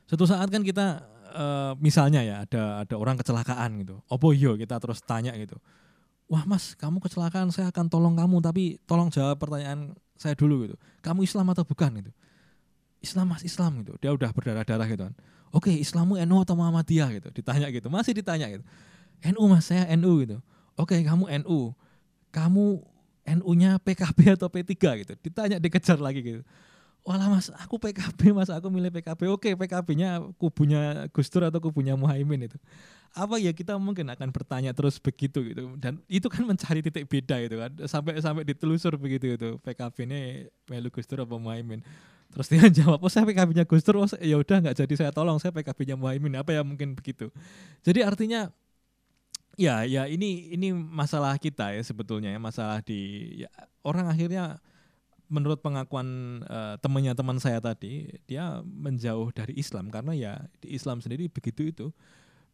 Suatu 0.06 0.22
saat 0.30 0.46
kan 0.54 0.62
kita 0.62 1.02
uh, 1.34 1.72
misalnya 1.82 2.22
ya 2.22 2.36
ada 2.46 2.86
ada 2.86 2.94
orang 2.94 3.18
kecelakaan 3.18 3.82
gitu. 3.82 3.98
Opo 4.06 4.30
yo 4.30 4.54
iya? 4.54 4.62
kita 4.62 4.78
terus 4.78 5.02
tanya 5.02 5.34
gitu. 5.34 5.58
Wah 6.30 6.46
mas, 6.46 6.78
kamu 6.78 7.02
kecelakaan, 7.02 7.50
saya 7.50 7.68
akan 7.68 7.90
tolong 7.90 8.14
kamu, 8.16 8.40
tapi 8.40 8.78
tolong 8.88 9.10
jawab 9.10 9.36
pertanyaan 9.36 9.92
saya 10.14 10.38
dulu 10.38 10.70
gitu. 10.70 10.76
Kamu 11.02 11.26
Islam 11.26 11.50
atau 11.52 11.66
bukan 11.66 11.90
gitu? 12.00 12.12
Islam 13.02 13.34
mas 13.34 13.42
Islam 13.42 13.82
gitu. 13.82 13.98
Dia 13.98 14.14
udah 14.14 14.30
berdarah-darah 14.30 14.86
gitu 14.88 15.10
kan. 15.10 15.14
Oke, 15.50 15.74
Islammu 15.74 16.16
NU 16.22 16.38
atau 16.40 16.54
Muhammadiyah 16.54 17.10
gitu. 17.18 17.28
Ditanya 17.34 17.68
gitu, 17.68 17.92
masih 17.92 18.14
ditanya 18.14 18.46
gitu. 18.46 18.64
NU 19.34 19.42
mas, 19.50 19.66
saya 19.68 19.90
NU 19.98 20.22
gitu 20.22 20.38
oke 20.74 20.94
okay, 20.94 21.00
kamu 21.06 21.30
NU, 21.44 21.74
kamu 22.34 22.82
NU-nya 23.24 23.80
PKB 23.80 24.36
atau 24.36 24.48
P3 24.52 24.72
gitu. 25.00 25.12
Ditanya 25.24 25.56
dikejar 25.56 25.96
lagi 25.96 26.20
gitu. 26.20 26.42
Walah 27.04 27.28
mas, 27.28 27.52
aku 27.60 27.76
PKB 27.76 28.32
mas, 28.32 28.48
aku 28.48 28.72
milih 28.72 28.88
PKB. 28.88 29.28
Oke, 29.28 29.52
PKB-nya 29.52 30.24
kubunya 30.40 31.04
Gus 31.12 31.28
Dur 31.28 31.44
atau 31.44 31.60
kubunya 31.60 31.92
Muhaimin 31.92 32.48
itu. 32.48 32.56
Apa 33.12 33.36
ya 33.36 33.52
kita 33.52 33.76
mungkin 33.76 34.08
akan 34.08 34.32
bertanya 34.32 34.72
terus 34.72 34.96
begitu 34.96 35.44
gitu. 35.44 35.76
Dan 35.76 36.00
itu 36.08 36.24
kan 36.32 36.48
mencari 36.48 36.80
titik 36.80 37.04
beda 37.04 37.44
gitu 37.44 37.60
kan. 37.60 37.70
Sampai 37.84 38.16
sampai 38.24 38.48
ditelusur 38.48 38.96
begitu 38.96 39.36
itu. 39.36 39.60
PKB 39.60 39.96
ini 40.08 40.20
melu 40.64 40.88
Gus 40.88 41.04
Dur 41.04 41.28
atau 41.28 41.36
Muhaimin. 41.36 41.84
Terus 42.32 42.48
dia 42.48 42.64
jawab, 42.80 43.04
oh 43.04 43.12
saya 43.12 43.28
PKB-nya 43.28 43.68
Gus 43.68 43.84
Dur, 43.84 44.00
oh 44.00 44.08
ya 44.24 44.40
udah 44.40 44.64
nggak 44.64 44.76
jadi 44.80 44.94
saya 44.96 45.10
tolong, 45.12 45.36
saya 45.36 45.52
PKB-nya 45.52 46.00
Muhaimin. 46.00 46.40
Apa 46.40 46.56
ya 46.56 46.64
mungkin 46.64 46.96
begitu. 46.96 47.28
Jadi 47.84 48.00
artinya 48.00 48.48
Ya, 49.54 49.86
ya 49.86 50.10
ini 50.10 50.50
ini 50.50 50.74
masalah 50.74 51.38
kita 51.38 51.70
ya 51.74 51.82
sebetulnya 51.86 52.34
ya 52.34 52.40
masalah 52.42 52.82
di 52.82 53.30
ya, 53.44 53.48
orang 53.86 54.10
akhirnya 54.10 54.58
menurut 55.30 55.62
pengakuan 55.64 56.40
uh, 56.46 56.76
temannya 56.78 57.16
teman 57.16 57.38
saya 57.40 57.58
tadi 57.58 58.12
dia 58.28 58.60
menjauh 58.62 59.32
dari 59.32 59.56
Islam 59.56 59.88
karena 59.88 60.12
ya 60.12 60.32
di 60.60 60.76
Islam 60.76 61.00
sendiri 61.00 61.32
begitu 61.32 61.64
itu 61.64 61.86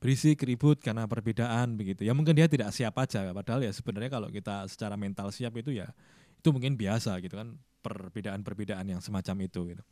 berisi 0.00 0.32
ribut 0.32 0.80
karena 0.80 1.04
perbedaan 1.04 1.76
begitu 1.76 2.08
ya 2.08 2.16
mungkin 2.16 2.32
dia 2.32 2.48
tidak 2.48 2.72
siap 2.72 2.96
aja 2.96 3.36
padahal 3.36 3.60
ya 3.60 3.72
sebenarnya 3.74 4.08
kalau 4.08 4.32
kita 4.32 4.64
secara 4.70 4.96
mental 4.96 5.28
siap 5.28 5.52
itu 5.60 5.76
ya 5.76 5.92
itu 6.40 6.48
mungkin 6.56 6.78
biasa 6.80 7.20
gitu 7.20 7.36
kan 7.36 7.60
perbedaan-perbedaan 7.84 8.86
yang 8.88 9.00
semacam 9.04 9.36
itu 9.44 9.60
gitu. 9.76 9.82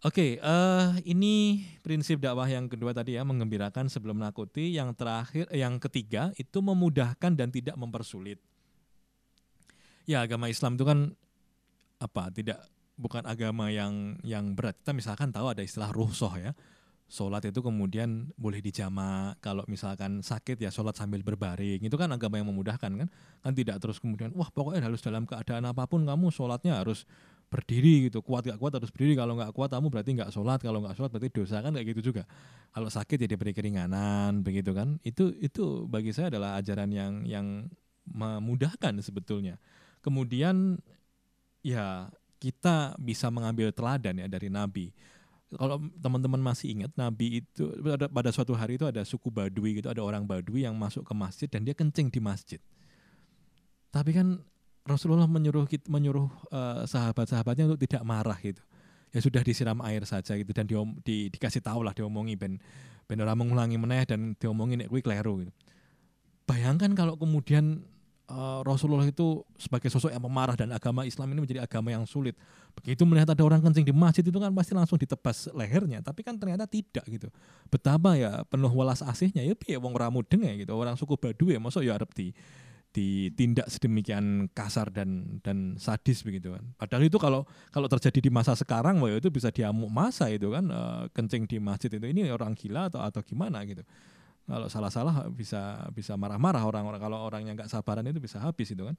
Oke, 0.00 0.40
okay, 0.40 0.40
uh, 0.40 0.96
eh, 0.96 1.12
ini 1.12 1.60
prinsip 1.84 2.24
dakwah 2.24 2.48
yang 2.48 2.72
kedua 2.72 2.96
tadi 2.96 3.20
ya, 3.20 3.22
mengembirakan 3.28 3.84
sebelum 3.92 4.16
menakuti. 4.16 4.72
Yang 4.72 4.96
terakhir, 4.96 5.44
yang 5.52 5.76
ketiga 5.76 6.32
itu 6.40 6.64
memudahkan 6.64 7.36
dan 7.36 7.52
tidak 7.52 7.76
mempersulit. 7.76 8.40
Ya, 10.08 10.24
agama 10.24 10.48
Islam 10.48 10.80
itu 10.80 10.88
kan 10.88 11.12
apa? 12.00 12.32
Tidak 12.32 12.56
bukan 12.96 13.28
agama 13.28 13.68
yang 13.68 14.16
yang 14.24 14.56
berat. 14.56 14.80
Kita 14.80 14.96
misalkan 14.96 15.36
tahu 15.36 15.52
ada 15.52 15.60
istilah 15.60 15.92
ruhsoh 15.92 16.32
ya. 16.32 16.56
Sholat 17.10 17.44
itu 17.44 17.60
kemudian 17.60 18.32
boleh 18.40 18.64
dijama 18.64 19.36
kalau 19.44 19.68
misalkan 19.68 20.24
sakit 20.24 20.62
ya 20.62 20.70
sholat 20.70 20.94
sambil 20.94 21.26
berbaring 21.26 21.82
itu 21.82 21.96
kan 21.98 22.06
agama 22.06 22.38
yang 22.38 22.46
memudahkan 22.54 22.86
kan 22.86 23.08
kan 23.42 23.50
tidak 23.50 23.82
terus 23.82 23.98
kemudian 23.98 24.30
wah 24.38 24.46
pokoknya 24.46 24.86
harus 24.86 25.02
dalam 25.02 25.26
keadaan 25.26 25.66
apa 25.66 25.90
pun 25.90 26.06
kamu 26.06 26.30
sholatnya 26.30 26.78
harus 26.78 27.10
berdiri 27.50 28.08
gitu. 28.08 28.22
Kuat 28.22 28.46
gak 28.46 28.56
kuat 28.56 28.72
harus 28.78 28.88
berdiri. 28.94 29.18
Kalau 29.18 29.34
nggak 29.34 29.50
kuat 29.50 29.74
kamu 29.74 29.90
berarti 29.90 30.10
nggak 30.14 30.30
sholat. 30.30 30.62
Kalau 30.62 30.80
nggak 30.80 30.94
sholat 30.94 31.10
berarti 31.10 31.28
dosa. 31.34 31.58
Kan 31.60 31.74
kayak 31.74 31.86
gitu 31.92 32.14
juga. 32.14 32.22
Kalau 32.70 32.86
sakit 32.86 33.26
ya 33.26 33.28
diberi 33.28 33.50
keringanan 33.50 34.46
begitu 34.46 34.70
kan. 34.70 35.02
Itu 35.02 35.34
itu 35.42 35.84
bagi 35.90 36.14
saya 36.14 36.30
adalah 36.30 36.56
ajaran 36.62 36.94
yang 36.94 37.26
yang 37.26 37.46
memudahkan 38.06 38.94
sebetulnya. 39.02 39.58
Kemudian 40.00 40.78
ya 41.60 42.08
kita 42.40 42.96
bisa 42.96 43.28
mengambil 43.28 43.74
teladan 43.74 44.16
ya 44.16 44.26
dari 44.30 44.48
nabi. 44.48 44.94
Kalau 45.50 45.82
teman-teman 45.98 46.38
masih 46.38 46.78
ingat 46.78 46.94
Nabi 46.94 47.42
itu 47.42 47.74
pada, 47.82 48.06
pada 48.06 48.30
suatu 48.30 48.54
hari 48.54 48.78
itu 48.78 48.86
ada 48.86 49.02
suku 49.02 49.34
Badui 49.34 49.82
gitu. 49.82 49.90
Ada 49.90 49.98
orang 49.98 50.22
Badui 50.22 50.62
yang 50.62 50.78
masuk 50.78 51.02
ke 51.02 51.10
masjid 51.10 51.50
dan 51.50 51.66
dia 51.66 51.74
kencing 51.74 52.06
di 52.06 52.22
masjid. 52.22 52.62
Tapi 53.90 54.14
kan 54.14 54.38
Rasulullah 54.90 55.30
menyuruh 55.30 55.70
menyuruh 55.86 56.28
uh, 56.50 56.82
sahabat-sahabatnya 56.84 57.70
untuk 57.70 57.80
tidak 57.86 58.02
marah 58.02 58.36
gitu. 58.42 58.60
ya 59.10 59.18
sudah 59.18 59.42
disiram 59.42 59.78
air 59.82 60.06
saja 60.06 60.38
gitu 60.38 60.54
dan 60.54 60.70
diom, 60.70 61.02
di, 61.02 61.26
dikasih 61.34 61.58
tahu 61.58 61.82
lah 61.82 61.90
diomongi 61.90 62.38
ben 62.38 62.62
ben 63.10 63.18
orang 63.18 63.42
mengulangi 63.42 63.74
meneh 63.74 64.06
dan 64.06 64.38
diomongin 64.38 64.86
nek 64.86 64.88
kuwi 64.90 65.02
kleru 65.02 65.42
gitu. 65.42 65.52
Bayangkan 66.46 66.94
kalau 66.94 67.18
kemudian 67.18 67.82
uh, 68.30 68.62
Rasulullah 68.62 69.06
itu 69.06 69.42
sebagai 69.58 69.90
sosok 69.90 70.14
yang 70.14 70.22
pemarah 70.22 70.54
dan 70.54 70.70
agama 70.70 71.02
Islam 71.02 71.34
ini 71.34 71.42
menjadi 71.42 71.66
agama 71.66 71.90
yang 71.90 72.06
sulit. 72.06 72.38
Begitu 72.78 73.02
melihat 73.02 73.34
ada 73.34 73.42
orang 73.42 73.58
kencing 73.58 73.82
di 73.82 73.90
masjid 73.90 74.22
itu 74.22 74.38
kan 74.38 74.54
pasti 74.54 74.72
langsung 74.78 74.94
ditebas 74.94 75.50
lehernya, 75.50 75.98
tapi 76.06 76.22
kan 76.22 76.38
ternyata 76.38 76.70
tidak 76.70 77.02
gitu. 77.10 77.26
Betapa 77.66 78.14
ya 78.14 78.46
penuh 78.46 78.70
welas 78.70 79.02
asihnya 79.02 79.42
ya 79.42 79.58
piye 79.58 79.74
wong 79.74 79.90
ora 79.98 80.06
mudeng 80.06 80.46
ya 80.46 80.54
gitu. 80.54 80.72
Orang 80.78 80.94
suku 80.94 81.18
Baduy 81.18 81.58
ya 81.58 81.60
mosok 81.60 81.82
ya 81.82 81.98
arep 81.98 82.10
di 82.14 82.30
ditindak 82.90 83.70
sedemikian 83.70 84.50
kasar 84.50 84.90
dan 84.90 85.38
dan 85.46 85.78
sadis 85.78 86.26
begitu 86.26 86.50
kan. 86.58 86.64
Padahal 86.74 87.06
itu 87.06 87.18
kalau 87.22 87.46
kalau 87.70 87.86
terjadi 87.86 88.26
di 88.26 88.30
masa 88.34 88.58
sekarang, 88.58 88.98
wah 88.98 89.14
itu 89.14 89.30
bisa 89.30 89.54
diamuk 89.54 89.86
masa 89.90 90.26
itu 90.26 90.50
kan 90.50 90.66
uh, 90.66 91.06
kencing 91.14 91.46
di 91.46 91.62
masjid 91.62 91.86
itu 91.86 92.02
ini 92.02 92.26
orang 92.34 92.58
gila 92.58 92.90
atau 92.90 92.98
atau 92.98 93.22
gimana 93.22 93.62
gitu. 93.62 93.86
Kalau 94.50 94.66
salah-salah 94.66 95.30
bisa 95.30 95.86
bisa 95.94 96.18
marah-marah 96.18 96.66
orang-orang. 96.66 96.98
Kalau 96.98 97.18
orangnya 97.22 97.54
nggak 97.54 97.70
sabaran 97.70 98.02
itu 98.10 98.18
bisa 98.18 98.42
habis 98.42 98.74
itu 98.74 98.82
kan. 98.82 98.98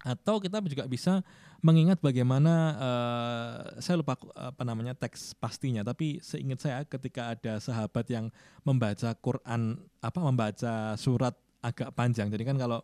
Atau 0.00 0.40
kita 0.40 0.64
juga 0.64 0.88
bisa 0.88 1.20
mengingat 1.60 2.00
bagaimana 2.00 2.54
uh, 2.80 3.56
saya 3.84 4.00
lupa 4.00 4.16
apa 4.32 4.64
namanya 4.64 4.96
teks 4.96 5.36
pastinya. 5.36 5.84
Tapi 5.84 6.24
seingat 6.24 6.64
saya 6.64 6.80
ketika 6.88 7.36
ada 7.36 7.60
sahabat 7.60 8.08
yang 8.08 8.32
membaca 8.64 9.12
Quran 9.20 9.76
apa 10.00 10.18
membaca 10.24 10.96
surat 10.96 11.36
agak 11.60 11.92
panjang 11.92 12.32
jadi 12.32 12.44
kan 12.44 12.56
kalau 12.56 12.80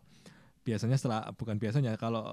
biasanya 0.67 0.99
setelah 0.99 1.31
bukan 1.31 1.55
biasanya 1.55 1.95
kalau 1.95 2.27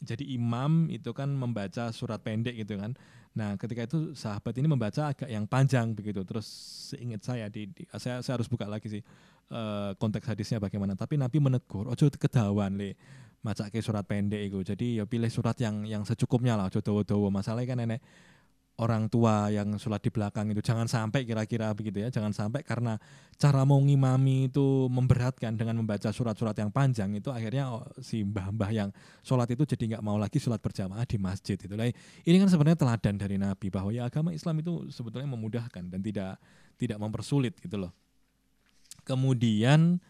jadi 0.00 0.24
imam 0.24 0.88
itu 0.88 1.12
kan 1.12 1.28
membaca 1.28 1.92
surat 1.92 2.16
pendek 2.24 2.56
gitu 2.56 2.80
kan. 2.80 2.96
Nah, 3.36 3.60
ketika 3.60 3.84
itu 3.84 4.16
sahabat 4.16 4.56
ini 4.56 4.64
membaca 4.64 5.12
agak 5.12 5.28
yang 5.28 5.44
panjang 5.44 5.92
begitu. 5.92 6.24
Terus 6.24 6.48
seingat 6.88 7.20
saya 7.20 7.52
di, 7.52 7.68
di 7.68 7.84
saya 8.00 8.24
saya 8.24 8.40
harus 8.40 8.48
buka 8.48 8.64
lagi 8.64 8.88
sih 8.88 9.02
uh, 9.52 9.92
konteks 10.00 10.24
hadisnya 10.24 10.56
bagaimana. 10.56 10.96
Tapi 10.96 11.20
Nabi 11.20 11.36
menegur, 11.36 11.84
ojo 11.84 12.08
kedawan 12.08 12.80
le 12.80 12.96
maca 13.44 13.68
ke 13.68 13.84
surat 13.84 14.08
pendek 14.08 14.48
itu. 14.48 14.64
Jadi 14.64 14.96
ya 14.96 15.04
pilih 15.04 15.28
surat 15.28 15.60
yang 15.60 15.84
yang 15.84 16.08
secukupnya 16.08 16.56
lah, 16.56 16.72
ojo 16.72 16.80
dawa-dawa. 16.80 17.28
Masalahnya 17.28 17.76
kan 17.76 17.78
nenek 17.84 18.00
orang 18.76 19.08
tua 19.08 19.48
yang 19.48 19.80
sholat 19.80 20.04
di 20.04 20.12
belakang 20.12 20.52
itu. 20.52 20.60
Jangan 20.60 20.84
sampai 20.84 21.24
kira-kira 21.24 21.72
begitu 21.72 22.04
ya. 22.04 22.08
Jangan 22.12 22.36
sampai 22.36 22.60
karena 22.60 23.00
cara 23.40 23.64
mau 23.64 23.80
ngimami 23.80 24.52
itu 24.52 24.88
memberatkan 24.92 25.56
dengan 25.56 25.80
membaca 25.80 26.12
surat-surat 26.12 26.52
yang 26.60 26.68
panjang 26.68 27.16
itu 27.16 27.32
akhirnya 27.32 27.72
oh, 27.72 27.84
si 28.04 28.20
mbah-mbah 28.20 28.70
yang 28.72 28.88
sholat 29.24 29.48
itu 29.48 29.64
jadi 29.64 29.96
nggak 29.96 30.04
mau 30.04 30.20
lagi 30.20 30.36
sholat 30.36 30.60
berjamaah 30.60 31.08
di 31.08 31.16
masjid 31.16 31.56
itu. 31.56 31.72
Ini 31.72 32.36
kan 32.36 32.48
sebenarnya 32.52 32.76
teladan 32.76 33.16
dari 33.16 33.36
Nabi 33.40 33.72
bahwa 33.72 33.88
ya 33.92 34.08
agama 34.08 34.36
Islam 34.36 34.60
itu 34.60 34.92
sebetulnya 34.92 35.28
memudahkan 35.32 35.88
dan 35.88 36.00
tidak 36.04 36.36
tidak 36.76 37.00
mempersulit 37.00 37.56
gitu 37.56 37.80
loh. 37.80 37.92
Kemudian 39.08 40.04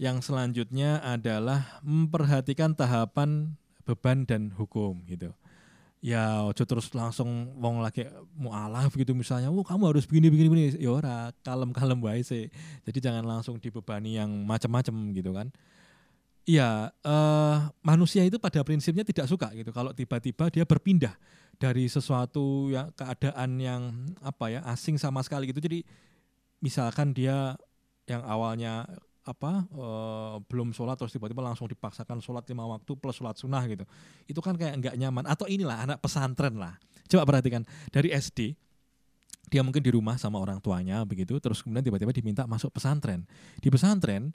yang 0.00 0.24
selanjutnya 0.24 1.00
adalah 1.04 1.80
memperhatikan 1.84 2.72
tahapan 2.72 3.56
beban 3.84 4.24
dan 4.24 4.52
hukum 4.56 5.04
gitu 5.08 5.32
ya 6.06 6.46
ojo 6.46 6.62
terus 6.62 6.86
langsung 6.94 7.50
wong 7.58 7.82
lagi 7.82 8.06
mualaf 8.38 8.94
gitu 8.94 9.10
misalnya 9.10 9.50
oh 9.50 9.66
kamu 9.66 9.90
harus 9.90 10.06
begini 10.06 10.30
begini 10.30 10.48
begini. 10.54 10.68
Ya 10.78 10.94
ora 10.94 11.34
kalem 11.42 11.74
kalem 11.74 11.98
wae 11.98 12.22
sih. 12.22 12.46
Jadi 12.86 12.98
jangan 13.02 13.26
langsung 13.26 13.58
dibebani 13.58 14.14
yang 14.14 14.30
macam-macam 14.46 14.94
gitu 15.10 15.34
kan. 15.34 15.50
Ya 16.46 16.94
uh, 17.02 17.74
manusia 17.82 18.22
itu 18.22 18.38
pada 18.38 18.62
prinsipnya 18.62 19.02
tidak 19.02 19.26
suka 19.26 19.50
gitu. 19.50 19.74
Kalau 19.74 19.90
tiba-tiba 19.90 20.46
dia 20.46 20.62
berpindah 20.62 21.18
dari 21.58 21.90
sesuatu 21.90 22.70
yang 22.70 22.94
keadaan 22.94 23.58
yang 23.58 23.82
apa 24.22 24.54
ya 24.54 24.60
asing 24.70 25.02
sama 25.02 25.26
sekali 25.26 25.50
gitu. 25.50 25.58
Jadi 25.58 25.82
misalkan 26.62 27.10
dia 27.18 27.58
yang 28.06 28.22
awalnya 28.22 28.86
apa 29.26 29.66
uh, 29.74 30.38
belum 30.46 30.70
sholat 30.70 30.94
terus 30.94 31.10
tiba-tiba 31.10 31.42
langsung 31.42 31.66
dipaksakan 31.66 32.22
sholat 32.22 32.46
lima 32.46 32.62
waktu 32.70 32.94
plus 32.94 33.18
sholat 33.18 33.34
sunnah 33.34 33.66
gitu. 33.66 33.82
Itu 34.30 34.38
kan 34.38 34.54
kayak 34.54 34.78
nggak 34.78 34.94
nyaman. 34.94 35.26
Atau 35.26 35.50
inilah 35.50 35.82
anak 35.82 35.98
pesantren 35.98 36.54
lah. 36.54 36.78
Coba 37.10 37.26
perhatikan 37.26 37.66
dari 37.90 38.14
SD 38.14 38.54
dia 39.46 39.62
mungkin 39.62 39.78
di 39.78 39.94
rumah 39.94 40.18
sama 40.18 40.42
orang 40.42 40.58
tuanya 40.58 41.06
begitu 41.06 41.38
terus 41.38 41.62
kemudian 41.62 41.82
tiba-tiba 41.82 42.14
diminta 42.14 42.46
masuk 42.46 42.70
pesantren. 42.70 43.26
Di 43.58 43.66
pesantren 43.66 44.30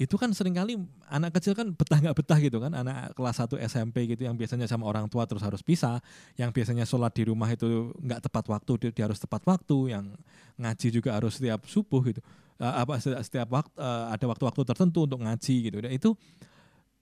itu 0.00 0.16
kan 0.16 0.32
sering 0.32 0.56
kali 0.56 0.80
anak 1.12 1.36
kecil 1.36 1.52
kan 1.52 1.76
betah 1.76 2.00
nggak 2.00 2.16
betah 2.16 2.38
gitu 2.40 2.56
kan. 2.56 2.72
Anak 2.72 3.12
kelas 3.18 3.36
1 3.36 3.60
SMP 3.66 4.08
gitu 4.08 4.24
yang 4.24 4.38
biasanya 4.38 4.64
sama 4.64 4.88
orang 4.88 5.10
tua 5.12 5.26
terus 5.26 5.44
harus 5.44 5.60
pisah. 5.60 6.00
Yang 6.38 6.56
biasanya 6.56 6.88
sholat 6.88 7.12
di 7.12 7.28
rumah 7.28 7.50
itu 7.52 7.92
nggak 8.00 8.30
tepat 8.30 8.48
waktu 8.48 8.72
dia, 8.80 8.90
dia 8.94 9.04
harus 9.10 9.20
tepat 9.20 9.44
waktu. 9.44 9.92
Yang 9.92 10.16
ngaji 10.56 10.88
juga 10.88 11.10
harus 11.18 11.36
setiap 11.36 11.68
subuh 11.68 12.00
gitu 12.08 12.22
uh, 12.60 12.74
apa 12.84 13.00
setiap 13.00 13.48
waktu 13.48 13.74
uh, 13.80 14.12
ada 14.12 14.24
waktu-waktu 14.28 14.62
tertentu 14.68 15.08
untuk 15.08 15.20
ngaji 15.24 15.56
gitu. 15.66 15.78
Dan 15.80 15.90
itu 15.90 16.10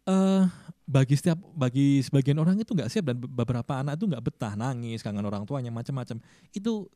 uh, 0.06 0.46
bagi 0.88 1.14
setiap 1.18 1.36
bagi 1.52 2.00
sebagian 2.00 2.38
orang 2.38 2.56
itu 2.62 2.72
nggak 2.72 2.88
siap 2.88 3.04
dan 3.10 3.18
beberapa 3.18 3.76
anak 3.76 3.98
itu 3.98 4.06
nggak 4.08 4.24
betah 4.24 4.54
nangis 4.54 5.02
kangen 5.02 5.26
orang 5.26 5.44
tuanya 5.44 5.74
macam-macam. 5.74 6.22
Itu 6.54 6.86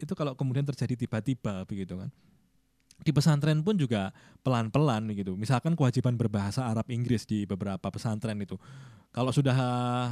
itu 0.00 0.12
kalau 0.18 0.34
kemudian 0.34 0.66
terjadi 0.66 1.06
tiba-tiba 1.06 1.62
begitu 1.62 1.94
kan 1.94 2.10
di 3.02 3.10
pesantren 3.10 3.60
pun 3.62 3.74
juga 3.78 4.14
pelan-pelan 4.46 5.10
gitu. 5.14 5.34
Misalkan 5.34 5.74
kewajiban 5.74 6.14
berbahasa 6.14 6.66
Arab 6.66 6.86
Inggris 6.90 7.26
di 7.26 7.46
beberapa 7.46 7.90
pesantren 7.90 8.38
itu. 8.42 8.58
Kalau 9.12 9.28
sudah 9.28 9.52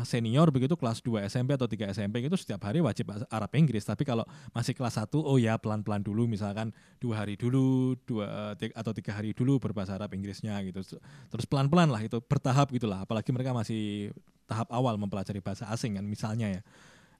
senior 0.04 0.52
begitu 0.52 0.76
kelas 0.76 1.00
2 1.00 1.24
SMP 1.24 1.56
atau 1.56 1.64
3 1.64 1.88
SMP 1.96 2.20
itu 2.20 2.36
setiap 2.36 2.68
hari 2.68 2.84
wajib 2.84 3.08
Arab 3.32 3.48
Inggris. 3.56 3.80
Tapi 3.88 4.04
kalau 4.04 4.28
masih 4.52 4.76
kelas 4.76 5.00
1 5.00 5.16
oh 5.16 5.40
ya 5.40 5.56
pelan-pelan 5.56 6.04
dulu 6.04 6.28
misalkan 6.28 6.68
dua 7.00 7.24
hari 7.24 7.40
dulu, 7.40 7.96
dua 8.04 8.52
atau 8.76 8.92
tiga 8.92 9.16
hari 9.16 9.32
dulu 9.32 9.56
berbahasa 9.56 9.96
Arab 9.96 10.12
Inggrisnya 10.12 10.60
gitu. 10.68 11.00
Terus 11.32 11.46
pelan-pelan 11.48 11.88
lah 11.88 12.04
itu 12.04 12.20
bertahap 12.20 12.68
gitulah. 12.76 13.08
Apalagi 13.08 13.32
mereka 13.32 13.56
masih 13.56 14.12
tahap 14.44 14.68
awal 14.68 15.00
mempelajari 15.00 15.40
bahasa 15.40 15.64
asing 15.72 15.96
kan 15.96 16.04
misalnya 16.04 16.60
ya. 16.60 16.62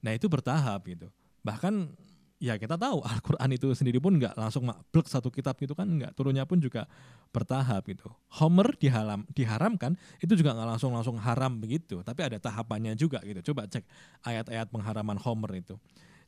Nah 0.05 0.13
itu 0.13 0.29
bertahap 0.29 0.85
gitu. 0.85 1.09
Bahkan 1.41 1.89
ya 2.41 2.57
kita 2.57 2.81
tahu 2.81 3.05
Al-Quran 3.13 3.51
itu 3.55 3.69
sendiri 3.77 4.01
pun 4.01 4.17
nggak 4.17 4.35
langsung 4.35 4.67
makblek 4.67 5.07
satu 5.07 5.29
kitab 5.29 5.55
gitu 5.61 5.77
kan 5.77 5.87
nggak 5.87 6.17
turunnya 6.17 6.49
pun 6.49 6.59
juga 6.59 6.89
bertahap 7.31 7.87
gitu. 7.87 8.09
Homer 8.41 8.75
diharam 8.81 9.23
diharamkan 9.31 9.95
itu 10.19 10.33
juga 10.35 10.57
nggak 10.57 10.69
langsung 10.75 10.91
langsung 10.97 11.21
haram 11.21 11.61
begitu 11.61 12.01
tapi 12.01 12.25
ada 12.27 12.41
tahapannya 12.41 12.97
juga 12.97 13.21
gitu. 13.23 13.53
Coba 13.53 13.69
cek 13.69 13.85
ayat-ayat 14.25 14.73
pengharaman 14.73 15.21
Homer 15.21 15.61
itu. 15.61 15.77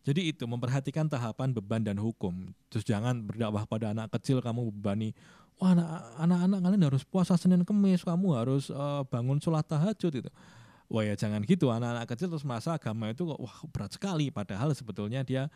Jadi 0.03 0.35
itu 0.35 0.45
memperhatikan 0.51 1.07
tahapan 1.07 1.55
beban 1.55 1.83
dan 1.83 1.95
hukum. 1.95 2.51
Terus 2.69 2.83
jangan 2.83 3.23
berdakwah 3.23 3.63
pada 3.65 3.95
anak 3.95 4.11
kecil 4.19 4.43
kamu 4.43 4.71
bebani 4.75 5.15
wah 5.63 5.79
anak-anak 6.19 6.59
kalian 6.59 6.83
harus 6.91 7.07
puasa 7.07 7.39
Senin 7.39 7.63
Kemis 7.63 8.03
kamu 8.03 8.35
harus 8.35 8.67
uh, 8.75 9.07
bangun 9.07 9.39
sholat 9.39 9.63
tahajud 9.63 10.11
itu 10.11 10.33
Wah 10.93 11.09
ya 11.09 11.17
jangan 11.17 11.41
gitu. 11.49 11.73
Anak-anak 11.73 12.05
kecil 12.05 12.29
terus 12.29 12.45
merasa 12.45 12.77
agama 12.77 13.09
itu 13.09 13.25
wah 13.25 13.65
berat 13.73 13.97
sekali. 13.97 14.29
Padahal 14.29 14.77
sebetulnya 14.77 15.25
dia 15.25 15.49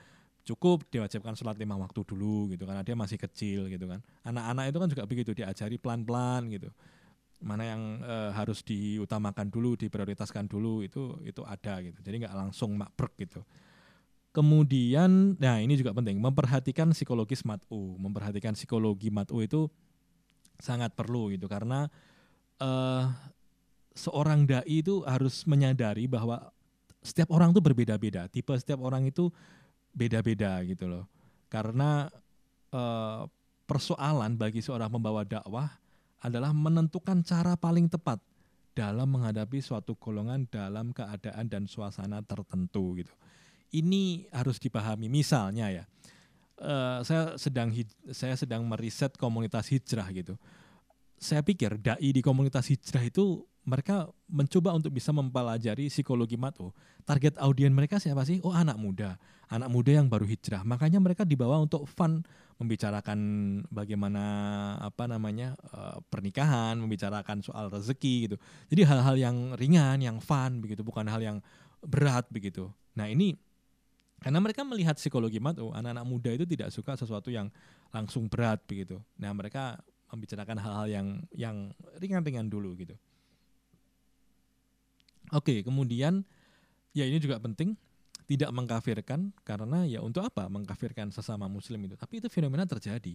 cukup 0.47 0.87
diwajibkan 0.95 1.35
sholat 1.35 1.59
lima 1.59 1.75
waktu 1.75 2.07
dulu 2.07 2.55
gitu 2.55 2.63
karena 2.71 2.87
dia 2.87 2.95
masih 2.95 3.19
kecil 3.19 3.67
gitu 3.67 3.91
kan. 3.91 3.99
Anak-anak 4.23 4.65
itu 4.71 4.79
kan 4.79 4.89
juga 4.95 5.03
begitu 5.05 5.31
diajari 5.35 5.75
pelan-pelan 5.75 6.47
gitu. 6.55 6.71
Mana 7.43 7.67
yang 7.67 7.83
e, 8.01 8.17
harus 8.31 8.63
diutamakan 8.63 9.51
dulu 9.51 9.75
diprioritaskan 9.75 10.47
dulu 10.47 10.87
itu 10.87 11.19
itu 11.27 11.43
ada 11.43 11.83
gitu. 11.83 11.99
Jadi 11.99 12.23
nggak 12.23 12.35
langsung 12.39 12.79
makbrek 12.79 13.27
gitu. 13.27 13.43
Kemudian 14.31 15.35
nah 15.43 15.59
ini 15.59 15.75
juga 15.75 15.91
penting 15.91 16.23
memperhatikan 16.23 16.95
psikologis 16.95 17.43
matu. 17.43 17.99
Memperhatikan 17.99 18.55
psikologi 18.55 19.11
matu 19.11 19.43
itu 19.43 19.67
sangat 20.63 20.95
perlu 20.95 21.35
gitu. 21.35 21.51
Karena 21.51 21.91
e, 22.63 22.71
seorang 23.99 24.47
dai 24.47 24.63
itu 24.71 25.03
harus 25.03 25.43
menyadari 25.43 26.07
bahwa 26.07 26.55
setiap 27.03 27.35
orang 27.35 27.51
itu 27.51 27.59
berbeda-beda. 27.59 28.31
Tipe 28.31 28.55
setiap 28.55 28.79
orang 28.87 29.11
itu 29.11 29.35
beda-beda 29.97 30.61
gitu 30.69 30.85
loh. 30.85 31.09
Karena 31.49 32.13
uh, 32.77 33.25
persoalan 33.65 34.37
bagi 34.37 34.61
seorang 34.61 34.93
pembawa 34.93 35.25
dakwah 35.25 35.73
adalah 36.21 36.53
menentukan 36.53 37.25
cara 37.25 37.57
paling 37.57 37.89
tepat 37.89 38.21
dalam 38.77 39.09
menghadapi 39.09 39.65
suatu 39.65 39.97
golongan 39.97 40.45
dalam 40.53 40.93
keadaan 40.93 41.49
dan 41.49 41.65
suasana 41.65 42.21
tertentu 42.21 43.01
gitu. 43.01 43.13
Ini 43.73 44.29
harus 44.31 44.61
dipahami. 44.61 45.09
Misalnya 45.09 45.73
ya, 45.73 45.85
uh, 46.61 47.01
saya 47.01 47.41
sedang 47.41 47.73
saya 48.13 48.37
sedang 48.37 48.69
meriset 48.69 49.17
komunitas 49.17 49.73
hijrah 49.73 50.07
gitu. 50.13 50.37
Saya 51.17 51.41
pikir 51.41 51.81
dai 51.81 52.13
di 52.13 52.21
komunitas 52.21 52.69
hijrah 52.69 53.05
itu 53.05 53.45
mereka 53.67 54.07
mencoba 54.31 54.71
untuk 54.79 54.95
bisa 54.95 55.11
mempelajari 55.11 55.91
psikologi 55.91 56.39
matu. 56.39 56.71
Target 57.03 57.35
audiens 57.43 57.75
mereka 57.75 57.99
siapa 57.99 58.23
sih? 58.23 58.39
Oh 58.47 58.55
anak 58.55 58.79
muda, 58.79 59.19
anak 59.51 59.67
muda 59.75 59.91
yang 59.91 60.07
baru 60.07 60.23
hijrah. 60.23 60.63
Makanya 60.63 61.03
mereka 61.03 61.27
dibawa 61.27 61.59
untuk 61.59 61.83
fun, 61.91 62.23
membicarakan 62.63 63.19
bagaimana 63.69 64.23
apa 64.79 65.11
namanya 65.11 65.59
uh, 65.75 65.99
pernikahan, 66.07 66.79
membicarakan 66.79 67.43
soal 67.43 67.67
rezeki 67.67 68.15
gitu. 68.31 68.37
Jadi 68.71 68.83
hal-hal 68.87 69.17
yang 69.19 69.37
ringan, 69.59 69.99
yang 69.99 70.23
fun 70.23 70.63
begitu, 70.63 70.87
bukan 70.87 71.11
hal 71.11 71.19
yang 71.19 71.39
berat 71.83 72.31
begitu. 72.31 72.71
Nah 72.95 73.11
ini 73.11 73.35
karena 74.23 74.39
mereka 74.41 74.63
melihat 74.63 74.95
psikologi 74.97 75.43
matu, 75.43 75.75
anak-anak 75.75 76.07
muda 76.07 76.31
itu 76.33 76.47
tidak 76.47 76.71
suka 76.71 76.95
sesuatu 76.95 77.35
yang 77.35 77.51
langsung 77.91 78.31
berat 78.31 78.63
begitu. 78.65 79.03
Nah 79.19 79.35
mereka 79.35 79.83
membicarakan 80.11 80.59
hal-hal 80.59 80.87
yang 80.87 81.07
yang 81.35 81.57
ringan-ringan 81.99 82.47
dulu 82.47 82.75
gitu. 82.79 82.95
Oke, 85.35 85.67
kemudian 85.67 86.23
ya 86.95 87.03
ini 87.03 87.19
juga 87.19 87.43
penting 87.43 87.75
tidak 88.27 88.51
mengkafirkan 88.51 89.31
karena 89.47 89.87
ya 89.87 90.03
untuk 90.03 90.27
apa 90.27 90.51
mengkafirkan 90.51 91.11
sesama 91.15 91.47
muslim 91.47 91.83
itu? 91.87 91.95
Tapi 91.99 92.23
itu 92.23 92.29
fenomena 92.31 92.67
terjadi. 92.67 93.15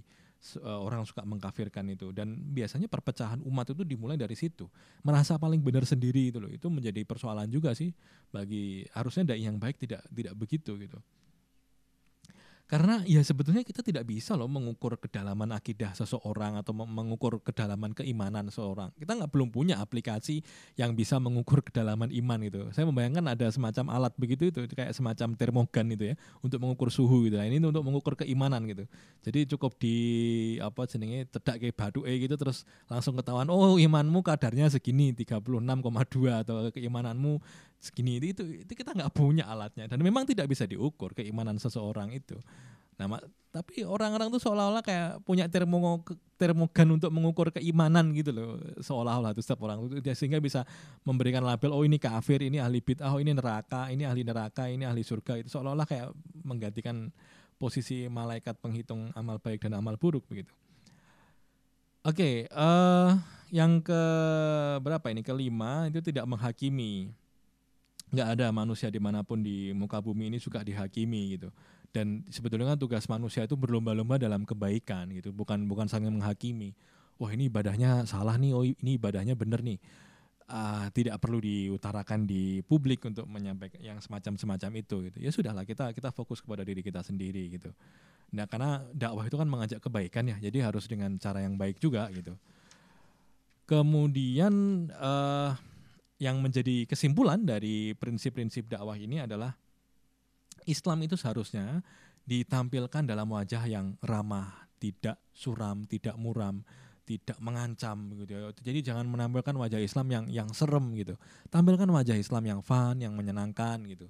Eh, 0.58 0.58
orang 0.66 1.06
suka 1.06 1.22
mengkafirkan 1.22 1.86
itu 1.94 2.10
dan 2.10 2.34
biasanya 2.34 2.90
perpecahan 2.90 3.40
umat 3.46 3.72
itu 3.72 3.84
dimulai 3.86 4.18
dari 4.18 4.34
situ. 4.34 4.68
Merasa 5.06 5.38
paling 5.38 5.62
benar 5.62 5.86
sendiri 5.86 6.32
itu 6.34 6.40
loh. 6.42 6.50
Itu 6.52 6.68
menjadi 6.68 7.04
persoalan 7.08 7.48
juga 7.48 7.72
sih 7.78 7.92
bagi 8.34 8.84
harusnya 8.96 9.36
dai 9.36 9.44
yang 9.44 9.60
baik 9.62 9.80
tidak 9.80 10.02
tidak 10.12 10.34
begitu 10.36 10.76
gitu 10.80 11.00
karena 12.72 13.04
ya 13.04 13.20
sebetulnya 13.20 13.68
kita 13.68 13.84
tidak 13.84 14.08
bisa 14.08 14.32
loh 14.40 14.48
mengukur 14.48 14.96
kedalaman 14.96 15.52
akidah 15.52 15.92
seseorang 15.92 16.56
atau 16.56 16.72
mengukur 16.72 17.44
kedalaman 17.44 17.92
keimanan 17.92 18.48
seseorang. 18.48 18.96
Kita 18.96 19.12
nggak 19.20 19.28
belum 19.28 19.52
punya 19.52 19.84
aplikasi 19.84 20.40
yang 20.80 20.96
bisa 20.96 21.20
mengukur 21.20 21.60
kedalaman 21.60 22.08
iman 22.16 22.40
gitu. 22.48 22.72
Saya 22.72 22.88
membayangkan 22.88 23.28
ada 23.28 23.52
semacam 23.52 23.92
alat 23.92 24.16
begitu 24.16 24.56
itu 24.56 24.72
kayak 24.72 24.96
semacam 24.96 25.36
termogan 25.36 25.86
itu 25.92 26.04
ya 26.10 26.16
untuk 26.40 26.64
mengukur 26.64 26.88
suhu 26.88 27.28
gitu. 27.28 27.36
Nah, 27.36 27.44
ini 27.44 27.60
untuk 27.60 27.84
mengukur 27.84 28.16
keimanan 28.16 28.64
gitu. 28.64 28.88
Jadi 29.20 29.52
cukup 29.52 29.76
di 29.76 29.96
apa 30.64 30.88
jenenge 30.88 31.28
tedak 31.28 31.60
kayak 31.60 31.76
batu 31.76 32.08
eh 32.08 32.24
gitu 32.24 32.40
terus 32.40 32.64
langsung 32.88 33.20
ketahuan 33.20 33.52
oh 33.52 33.76
imanmu 33.84 34.24
kadarnya 34.24 34.72
segini 34.72 35.12
36,2 35.12 35.68
atau 36.48 36.72
keimananmu 36.72 37.44
segini. 37.82 38.22
Itu 38.22 38.46
itu 38.46 38.72
kita 38.72 38.94
nggak 38.94 39.12
punya 39.12 39.50
alatnya. 39.50 39.90
Dan 39.90 40.00
memang 40.06 40.30
tidak 40.30 40.48
bisa 40.48 40.70
diukur 40.70 41.18
keimanan 41.18 41.58
seseorang 41.58 42.14
itu. 42.14 42.38
Nah, 43.02 43.18
tapi 43.50 43.82
orang-orang 43.82 44.30
tuh 44.30 44.38
seolah-olah 44.38 44.86
kayak 44.86 45.26
punya 45.26 45.50
termo 45.50 46.06
termogan 46.38 46.88
untuk 46.96 47.10
mengukur 47.10 47.50
keimanan 47.50 48.14
gitu 48.14 48.30
loh, 48.30 48.62
seolah-olah 48.78 49.34
tuh 49.34 49.42
setiap 49.42 49.66
orang 49.66 49.90
itu 49.90 50.06
sehingga 50.14 50.38
bisa 50.38 50.64
memberikan 51.02 51.42
label 51.42 51.74
oh 51.74 51.82
ini 51.82 51.98
kafir, 51.98 52.46
ini 52.46 52.62
ahli 52.62 52.82
bid'ah, 52.82 53.10
oh 53.10 53.20
ini 53.22 53.34
neraka, 53.34 53.90
ini 53.90 54.06
ahli 54.06 54.22
neraka, 54.22 54.70
ini 54.70 54.86
ahli 54.86 55.02
surga. 55.02 55.42
Itu 55.42 55.50
seolah-olah 55.50 55.86
kayak 55.90 56.14
menggantikan 56.46 57.10
posisi 57.58 58.06
malaikat 58.10 58.58
penghitung 58.62 59.14
amal 59.14 59.42
baik 59.42 59.66
dan 59.66 59.78
amal 59.78 59.98
buruk 59.98 60.26
begitu. 60.30 60.54
Oke, 62.02 62.18
okay, 62.18 62.36
uh, 62.58 62.66
eh, 62.66 63.10
yang 63.54 63.78
ke 63.82 64.02
berapa 64.82 65.06
ini? 65.14 65.22
Kelima 65.22 65.86
itu 65.86 66.02
tidak 66.02 66.26
menghakimi 66.26 67.14
nggak 68.12 68.28
ada 68.38 68.52
manusia 68.52 68.92
di 68.92 69.00
mana 69.00 69.24
pun 69.24 69.40
di 69.40 69.72
muka 69.72 70.04
bumi 70.04 70.28
ini 70.28 70.38
suka 70.38 70.62
dihakimi 70.62 71.40
gitu. 71.40 71.50
Dan 71.92 72.24
sebetulnya 72.32 72.76
kan 72.76 72.80
tugas 72.80 73.08
manusia 73.12 73.44
itu 73.44 73.56
berlomba-lomba 73.60 74.20
dalam 74.20 74.44
kebaikan 74.48 75.12
gitu. 75.16 75.32
Bukan 75.36 75.68
bukan 75.68 75.88
saling 75.88 76.12
menghakimi. 76.12 76.76
Wah 77.20 77.32
ini 77.32 77.48
ibadahnya 77.52 78.08
salah 78.08 78.36
nih 78.40 78.52
oh 78.56 78.64
ini 78.64 79.00
ibadahnya 79.00 79.36
benar 79.36 79.64
nih. 79.64 79.80
Uh, 80.52 80.92
tidak 80.92 81.16
perlu 81.24 81.40
diutarakan 81.40 82.28
di 82.28 82.60
publik 82.68 83.08
untuk 83.08 83.24
menyampaikan 83.24 83.80
yang 83.80 83.98
semacam 84.04 84.36
semacam 84.36 84.72
itu 84.84 84.96
gitu. 85.08 85.18
Ya 85.24 85.32
sudahlah 85.32 85.64
kita 85.64 85.96
kita 85.96 86.12
fokus 86.12 86.44
kepada 86.44 86.68
diri 86.68 86.84
kita 86.84 87.00
sendiri 87.00 87.48
gitu. 87.56 87.72
Nah 88.36 88.48
karena 88.48 88.84
dakwah 88.92 89.24
itu 89.28 89.40
kan 89.40 89.48
mengajak 89.48 89.80
kebaikan 89.80 90.28
ya 90.28 90.36
jadi 90.44 90.68
harus 90.68 90.92
dengan 90.92 91.16
cara 91.16 91.40
yang 91.40 91.56
baik 91.56 91.80
juga 91.80 92.12
gitu. 92.12 92.36
Kemudian 93.64 94.52
uh, 95.00 95.56
yang 96.22 96.38
menjadi 96.38 96.86
kesimpulan 96.86 97.42
dari 97.42 97.98
prinsip-prinsip 97.98 98.70
dakwah 98.70 98.94
ini 98.94 99.26
adalah 99.26 99.58
Islam 100.70 101.02
itu 101.02 101.18
seharusnya 101.18 101.82
ditampilkan 102.22 103.10
dalam 103.10 103.26
wajah 103.34 103.66
yang 103.66 103.98
ramah, 104.06 104.70
tidak 104.78 105.18
suram, 105.34 105.90
tidak 105.90 106.14
muram, 106.22 106.62
tidak 107.10 107.42
mengancam 107.42 108.14
gitu 108.22 108.38
ya. 108.38 108.54
Jadi 108.54 108.80
jangan 108.86 109.10
menampilkan 109.10 109.58
wajah 109.58 109.82
Islam 109.82 110.08
yang 110.14 110.26
yang 110.30 110.50
serem 110.54 110.94
gitu. 110.94 111.18
Tampilkan 111.50 111.90
wajah 111.90 112.14
Islam 112.14 112.46
yang 112.46 112.62
fun, 112.62 113.02
yang 113.02 113.18
menyenangkan 113.18 113.82
gitu. 113.90 114.06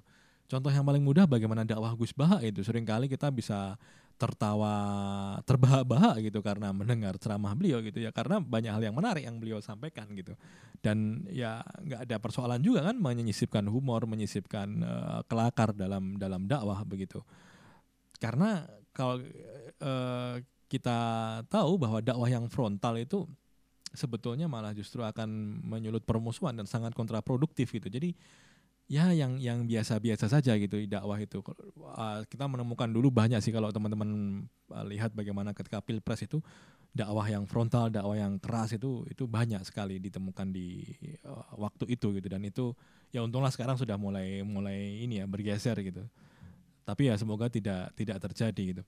Contoh 0.52 0.68
yang 0.68 0.84
paling 0.84 1.00
mudah 1.00 1.24
bagaimana 1.24 1.64
dakwah 1.64 1.96
Gus 1.96 2.12
Baha 2.12 2.44
itu 2.44 2.60
sering 2.60 2.84
kali 2.84 3.08
kita 3.08 3.32
bisa 3.32 3.80
tertawa 4.22 4.74
terbahak-bahak 5.42 6.22
gitu 6.22 6.38
karena 6.38 6.70
mendengar 6.70 7.18
ceramah 7.18 7.58
beliau 7.58 7.82
gitu 7.82 7.98
ya. 7.98 8.14
Karena 8.14 8.38
banyak 8.38 8.70
hal 8.70 8.82
yang 8.86 8.94
menarik 8.94 9.26
yang 9.26 9.42
beliau 9.42 9.58
sampaikan 9.58 10.06
gitu. 10.14 10.38
Dan 10.78 11.26
ya 11.26 11.58
nggak 11.62 12.06
ada 12.06 12.16
persoalan 12.22 12.62
juga 12.62 12.86
kan 12.86 12.94
menyisipkan 13.02 13.66
humor 13.66 14.06
menyisipkan 14.06 14.68
uh, 14.86 15.20
kelakar 15.26 15.74
dalam 15.74 16.14
dalam 16.14 16.46
dakwah 16.46 16.78
begitu. 16.86 17.18
Karena 18.22 18.62
kalau 18.94 19.18
uh, 19.82 20.38
kita 20.70 20.98
tahu 21.50 21.76
bahwa 21.76 21.98
dakwah 21.98 22.30
yang 22.30 22.46
frontal 22.46 22.94
itu 22.94 23.26
sebetulnya 23.92 24.48
malah 24.48 24.72
justru 24.72 25.04
akan 25.04 25.60
menyulut 25.60 26.06
permusuhan 26.06 26.56
dan 26.56 26.64
sangat 26.64 26.96
kontraproduktif 26.96 27.68
gitu. 27.74 27.90
Jadi 27.92 28.16
ya 28.92 29.08
yang 29.16 29.40
yang 29.40 29.64
biasa-biasa 29.64 30.28
saja 30.28 30.52
gitu 30.60 30.84
dakwah 30.84 31.16
itu. 31.16 31.40
Uh, 31.40 32.20
kita 32.28 32.44
menemukan 32.44 32.84
dulu 32.92 33.08
banyak 33.08 33.40
sih 33.40 33.48
kalau 33.48 33.72
teman-teman 33.72 34.44
lihat 34.92 35.16
bagaimana 35.16 35.56
ketika 35.56 35.80
pilpres 35.80 36.28
itu 36.28 36.44
dakwah 36.92 37.24
yang 37.24 37.48
frontal 37.48 37.88
dakwah 37.88 38.20
yang 38.20 38.36
keras 38.36 38.76
itu 38.76 39.08
itu 39.08 39.24
banyak 39.24 39.64
sekali 39.64 39.96
ditemukan 39.96 40.52
di 40.52 40.84
uh, 41.24 41.56
waktu 41.56 41.88
itu 41.96 42.12
gitu. 42.20 42.28
Dan 42.28 42.44
itu 42.44 42.76
ya 43.08 43.24
untunglah 43.24 43.48
sekarang 43.48 43.80
sudah 43.80 43.96
mulai 43.96 44.44
mulai 44.44 45.00
ini 45.08 45.24
ya 45.24 45.26
bergeser 45.26 45.80
gitu. 45.80 46.04
Tapi 46.84 47.08
ya 47.08 47.16
semoga 47.16 47.48
tidak 47.48 47.96
tidak 47.96 48.20
terjadi 48.20 48.62
gitu. 48.76 48.82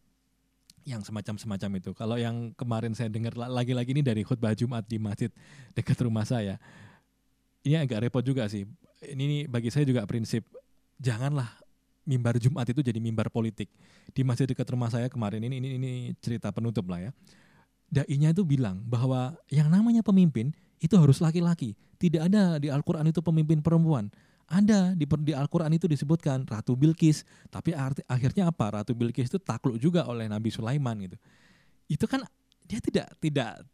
Yang 0.84 1.08
semacam 1.08 1.40
semacam 1.40 1.70
itu. 1.80 1.90
Kalau 1.96 2.20
yang 2.20 2.52
kemarin 2.52 2.92
saya 2.92 3.08
dengar 3.08 3.32
lagi-lagi 3.40 3.96
ini 3.96 4.04
dari 4.04 4.20
khutbah 4.20 4.52
Jumat 4.52 4.84
di 4.84 5.00
masjid 5.00 5.32
dekat 5.72 5.96
rumah 6.04 6.28
saya 6.28 6.60
ini 7.64 7.80
agak 7.80 8.04
repot 8.04 8.20
juga 8.20 8.44
sih 8.46 8.68
ini 9.12 9.44
bagi 9.44 9.68
saya 9.68 9.84
juga 9.84 10.04
prinsip 10.08 10.46
janganlah 10.98 11.48
mimbar 12.04 12.36
Jumat 12.36 12.68
itu 12.68 12.80
jadi 12.84 13.00
mimbar 13.00 13.32
politik. 13.32 13.68
Di 14.12 14.22
masjid 14.22 14.44
dekat 14.44 14.68
rumah 14.68 14.92
saya 14.92 15.08
kemarin 15.08 15.40
ini 15.44 15.58
ini 15.58 15.68
ini 15.80 15.92
cerita 16.20 16.52
penutup 16.52 16.84
lah 16.88 17.08
ya. 17.08 17.10
Dai-nya 17.88 18.32
itu 18.32 18.42
bilang 18.44 18.80
bahwa 18.84 19.36
yang 19.48 19.68
namanya 19.68 20.04
pemimpin 20.04 20.52
itu 20.80 20.94
harus 21.00 21.20
laki-laki. 21.20 21.76
Tidak 21.96 22.20
ada 22.20 22.60
di 22.60 22.68
Al-Qur'an 22.68 23.06
itu 23.08 23.24
pemimpin 23.24 23.64
perempuan. 23.64 24.12
Ada 24.44 24.92
di, 24.92 25.08
di 25.24 25.32
Al-Qur'an 25.32 25.72
itu 25.72 25.88
disebutkan 25.88 26.44
Ratu 26.44 26.76
Bilqis, 26.76 27.24
tapi 27.48 27.72
arti, 27.72 28.04
akhirnya 28.04 28.52
apa? 28.52 28.80
Ratu 28.80 28.92
Bilqis 28.92 29.32
itu 29.32 29.40
takluk 29.40 29.80
juga 29.80 30.04
oleh 30.04 30.28
Nabi 30.28 30.52
Sulaiman 30.52 31.00
gitu. 31.00 31.16
Itu 31.88 32.04
kan 32.04 32.20
dia 32.68 32.80
tidak 32.80 33.08
tidak 33.20 33.64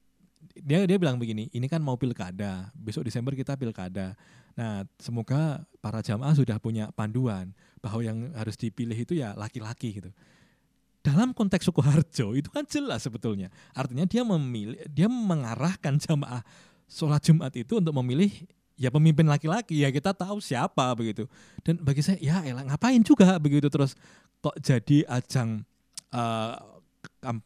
dia 0.56 0.84
dia 0.88 0.96
bilang 0.96 1.20
begini, 1.20 1.48
ini 1.52 1.66
kan 1.68 1.80
mau 1.80 1.96
pilkada, 1.96 2.72
besok 2.76 3.06
Desember 3.06 3.36
kita 3.36 3.54
pilkada. 3.56 4.16
Nah, 4.58 4.84
semoga 5.00 5.62
para 5.80 6.02
jamaah 6.04 6.34
sudah 6.36 6.60
punya 6.60 6.90
panduan 6.92 7.54
bahwa 7.80 8.00
yang 8.04 8.34
harus 8.36 8.58
dipilih 8.58 8.96
itu 8.96 9.16
ya 9.16 9.32
laki-laki 9.36 10.02
gitu. 10.02 10.10
Dalam 11.00 11.32
konteks 11.32 11.64
Sukoharjo 11.64 12.36
itu 12.36 12.52
kan 12.52 12.68
jelas 12.68 13.00
sebetulnya. 13.08 13.48
Artinya 13.72 14.04
dia 14.04 14.20
memilih, 14.20 14.76
dia 14.90 15.08
mengarahkan 15.08 15.96
jamaah 15.96 16.44
sholat 16.84 17.24
Jumat 17.24 17.54
itu 17.56 17.80
untuk 17.80 17.96
memilih 17.96 18.28
ya 18.76 18.92
pemimpin 18.92 19.24
laki-laki 19.24 19.80
ya 19.80 19.88
kita 19.88 20.12
tahu 20.12 20.44
siapa 20.44 20.92
begitu. 20.92 21.24
Dan 21.64 21.80
bagi 21.80 22.04
saya 22.04 22.20
ya 22.20 22.44
elah 22.44 22.68
ngapain 22.68 23.00
juga 23.00 23.40
begitu 23.40 23.72
terus 23.72 23.96
kok 24.44 24.56
jadi 24.60 25.08
ajang 25.08 25.64
uh, 26.12 26.79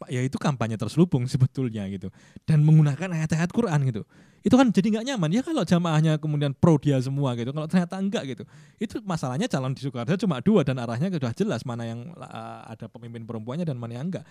ya 0.08 0.20
itu 0.22 0.38
kampanye 0.38 0.78
terselubung 0.78 1.26
sebetulnya 1.32 1.86
gitu. 1.90 2.08
Dan 2.46 2.62
menggunakan 2.62 3.10
ayat-ayat 3.10 3.50
Quran 3.50 3.80
gitu. 3.90 4.02
Itu 4.44 4.54
kan 4.60 4.68
jadi 4.70 5.00
nggak 5.00 5.04
nyaman. 5.08 5.30
Ya 5.32 5.42
kalau 5.42 5.64
jamaahnya 5.64 6.20
kemudian 6.20 6.52
pro 6.52 6.76
dia 6.76 7.00
semua 7.00 7.32
gitu 7.34 7.50
kalau 7.50 7.64
ternyata 7.66 7.96
enggak 7.96 8.24
gitu. 8.28 8.44
Itu 8.76 9.00
masalahnya 9.02 9.48
calon 9.48 9.72
di 9.72 9.80
Soekarno 9.80 10.14
cuma 10.20 10.38
dua 10.44 10.62
dan 10.62 10.76
arahnya 10.78 11.08
sudah 11.08 11.32
jelas 11.32 11.64
mana 11.64 11.88
yang 11.88 12.12
uh, 12.20 12.60
ada 12.68 12.86
pemimpin 12.86 13.24
perempuannya 13.24 13.64
dan 13.64 13.80
mana 13.80 13.96
yang 13.96 14.12
enggak. 14.12 14.24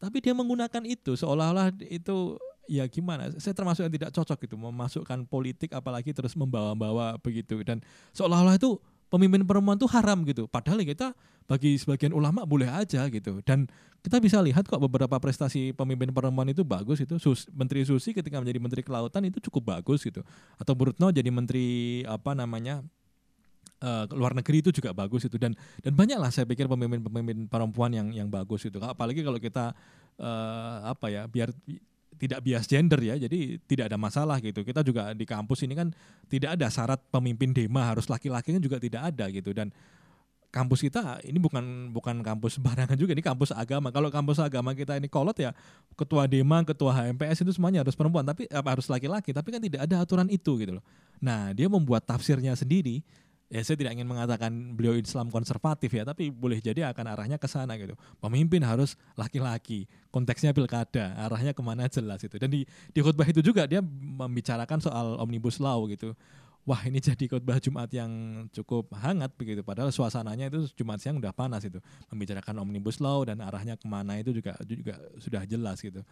Tapi 0.00 0.24
dia 0.24 0.32
menggunakan 0.32 0.82
itu 0.88 1.14
seolah-olah 1.20 1.74
itu 1.92 2.40
ya 2.68 2.88
gimana? 2.88 3.28
Saya 3.36 3.52
termasuk 3.52 3.84
yang 3.84 3.92
tidak 3.92 4.10
cocok 4.16 4.38
gitu 4.48 4.56
memasukkan 4.56 5.28
politik 5.28 5.76
apalagi 5.76 6.16
terus 6.16 6.32
membawa-bawa 6.32 7.20
begitu. 7.20 7.60
Dan 7.60 7.84
seolah-olah 8.16 8.56
itu 8.56 8.80
pemimpin 9.08 9.44
perempuan 9.44 9.76
itu 9.76 9.88
haram 9.90 10.24
gitu. 10.24 10.46
Padahal 10.48 10.84
kita 10.84 11.12
bagi 11.48 11.76
sebagian 11.80 12.12
ulama 12.12 12.44
boleh 12.44 12.68
aja 12.68 13.08
gitu. 13.08 13.40
Dan 13.44 13.68
kita 14.04 14.20
bisa 14.22 14.38
lihat 14.44 14.68
kok 14.68 14.78
beberapa 14.78 15.16
prestasi 15.18 15.74
pemimpin 15.74 16.12
perempuan 16.12 16.48
itu 16.52 16.62
bagus 16.62 17.02
itu. 17.02 17.16
Sus, 17.16 17.48
menteri 17.50 17.82
Susi 17.88 18.12
ketika 18.12 18.38
menjadi 18.38 18.60
menteri 18.60 18.82
kelautan 18.84 19.24
itu 19.26 19.40
cukup 19.50 19.80
bagus 19.80 20.04
gitu. 20.04 20.22
Atau 20.60 20.76
Burutno 20.76 21.10
jadi 21.10 21.28
menteri 21.32 22.04
apa 22.04 22.36
namanya 22.36 22.84
uh, 23.82 24.04
luar 24.14 24.34
negeri 24.34 24.62
itu 24.62 24.70
juga 24.74 24.94
bagus 24.94 25.26
itu 25.26 25.36
dan 25.38 25.54
dan 25.82 25.92
banyak 25.94 26.18
lah 26.18 26.30
saya 26.30 26.46
pikir 26.46 26.66
pemimpin-pemimpin 26.66 27.46
perempuan 27.46 27.90
yang 27.94 28.08
yang 28.10 28.28
bagus 28.30 28.66
itu 28.66 28.78
apalagi 28.82 29.22
kalau 29.22 29.38
kita 29.38 29.74
uh, 30.18 30.76
apa 30.90 31.06
ya 31.10 31.22
biar 31.30 31.50
tidak 32.18 32.42
bias 32.42 32.66
gender 32.66 32.98
ya, 32.98 33.14
jadi 33.14 33.62
tidak 33.64 33.94
ada 33.94 33.98
masalah 33.98 34.42
gitu. 34.42 34.66
Kita 34.66 34.82
juga 34.82 35.14
di 35.14 35.22
kampus 35.22 35.62
ini 35.64 35.78
kan 35.78 35.94
tidak 36.26 36.58
ada 36.58 36.66
syarat 36.68 36.98
pemimpin 37.08 37.54
dema 37.54 37.86
harus 37.86 38.10
laki-laki 38.10 38.52
kan 38.52 38.62
juga 38.62 38.82
tidak 38.82 39.14
ada 39.14 39.30
gitu 39.30 39.54
dan 39.54 39.70
kampus 40.48 40.80
kita 40.80 41.20
ini 41.28 41.36
bukan 41.36 41.92
bukan 41.92 42.24
kampus 42.24 42.56
barangan 42.56 42.96
juga 42.96 43.12
ini 43.12 43.22
kampus 43.22 43.52
agama. 43.52 43.92
Kalau 43.92 44.08
kampus 44.08 44.40
agama 44.40 44.72
kita 44.72 44.96
ini 44.96 45.06
kolot 45.06 45.36
ya 45.36 45.52
ketua 45.94 46.24
dema, 46.24 46.64
ketua 46.64 46.92
HMPS 46.96 47.44
itu 47.44 47.52
semuanya 47.54 47.84
harus 47.84 47.94
perempuan 47.94 48.24
tapi 48.24 48.48
apa 48.48 48.68
harus 48.74 48.88
laki-laki, 48.88 49.30
tapi 49.36 49.48
kan 49.52 49.60
tidak 49.60 49.84
ada 49.84 50.02
aturan 50.02 50.28
itu 50.32 50.56
gitu 50.58 50.80
loh. 50.80 50.84
Nah, 51.20 51.52
dia 51.52 51.66
membuat 51.66 52.06
tafsirnya 52.06 52.54
sendiri. 52.54 53.02
Ya 53.48 53.64
saya 53.64 53.80
tidak 53.80 53.96
ingin 53.96 54.04
mengatakan 54.04 54.52
beliau 54.76 54.92
Islam 54.92 55.32
konservatif 55.32 55.88
ya, 55.88 56.04
tapi 56.04 56.28
boleh 56.28 56.60
jadi 56.60 56.92
akan 56.92 57.16
arahnya 57.16 57.40
ke 57.40 57.48
sana 57.48 57.80
gitu. 57.80 57.96
Pemimpin 58.20 58.60
harus 58.60 58.92
laki-laki, 59.16 59.88
konteksnya 60.12 60.52
pilkada, 60.52 61.16
arahnya 61.16 61.56
ke 61.56 61.62
mana 61.64 61.88
jelas 61.88 62.20
itu. 62.20 62.36
Dan 62.36 62.52
di 62.52 62.68
di 62.92 63.00
khutbah 63.00 63.24
itu 63.24 63.40
juga 63.40 63.64
dia 63.64 63.80
membicarakan 63.80 64.84
soal 64.84 65.16
omnibus 65.16 65.56
law 65.56 65.88
gitu 65.88 66.12
wah 66.68 66.84
ini 66.84 67.00
jadi 67.00 67.24
khotbah 67.32 67.56
Jumat 67.56 67.88
yang 67.96 68.44
cukup 68.52 68.92
hangat 68.92 69.32
begitu 69.40 69.64
padahal 69.64 69.88
suasananya 69.88 70.52
itu 70.52 70.68
Jumat 70.76 71.00
siang 71.00 71.16
udah 71.16 71.32
panas 71.32 71.64
itu 71.64 71.80
membicarakan 72.12 72.60
omnibus 72.60 73.00
law 73.00 73.24
dan 73.24 73.40
arahnya 73.40 73.80
ke 73.80 73.88
mana 73.88 74.20
itu 74.20 74.36
juga 74.36 74.52
juga 74.68 75.00
sudah 75.16 75.48
jelas 75.48 75.80
gitu 75.80 76.04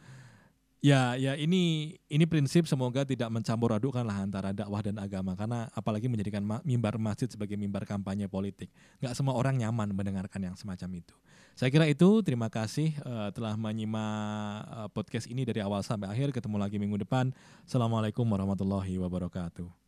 ya 0.85 1.17
ya 1.17 1.33
ini 1.35 1.95
ini 2.07 2.25
prinsip 2.29 2.69
semoga 2.69 3.03
tidak 3.03 3.29
mencampur 3.33 3.73
adukan 3.75 4.05
lah 4.05 4.23
antara 4.23 4.53
dakwah 4.53 4.81
dan 4.81 4.97
agama. 5.01 5.33
Karena 5.35 5.71
apalagi 5.73 6.07
menjadikan 6.07 6.45
mimbar 6.63 6.97
masjid 7.01 7.27
sebagai 7.31 7.55
mimbar 7.55 7.85
kampanye 7.89 8.27
politik. 8.27 8.73
Nggak 9.01 9.15
semua 9.17 9.35
orang 9.37 9.57
nyaman 9.57 9.93
mendengarkan 9.93 10.41
yang 10.53 10.57
semacam 10.59 11.03
itu. 11.03 11.15
Saya 11.57 11.73
kira 11.73 11.89
itu. 11.89 12.21
Terima 12.21 12.53
kasih 12.53 12.93
uh, 13.01 13.33
telah 13.33 13.57
menyimak 13.57 14.65
uh, 14.69 14.89
podcast 14.93 15.25
ini 15.27 15.49
dari 15.49 15.65
awal 15.65 15.81
sampai 15.81 16.13
akhir. 16.13 16.37
Ketemu 16.37 16.57
lagi 16.61 16.77
minggu 16.77 17.01
depan. 17.01 17.33
Assalamualaikum 17.65 18.29
warahmatullahi 18.29 19.01
wabarakatuh 19.01 19.86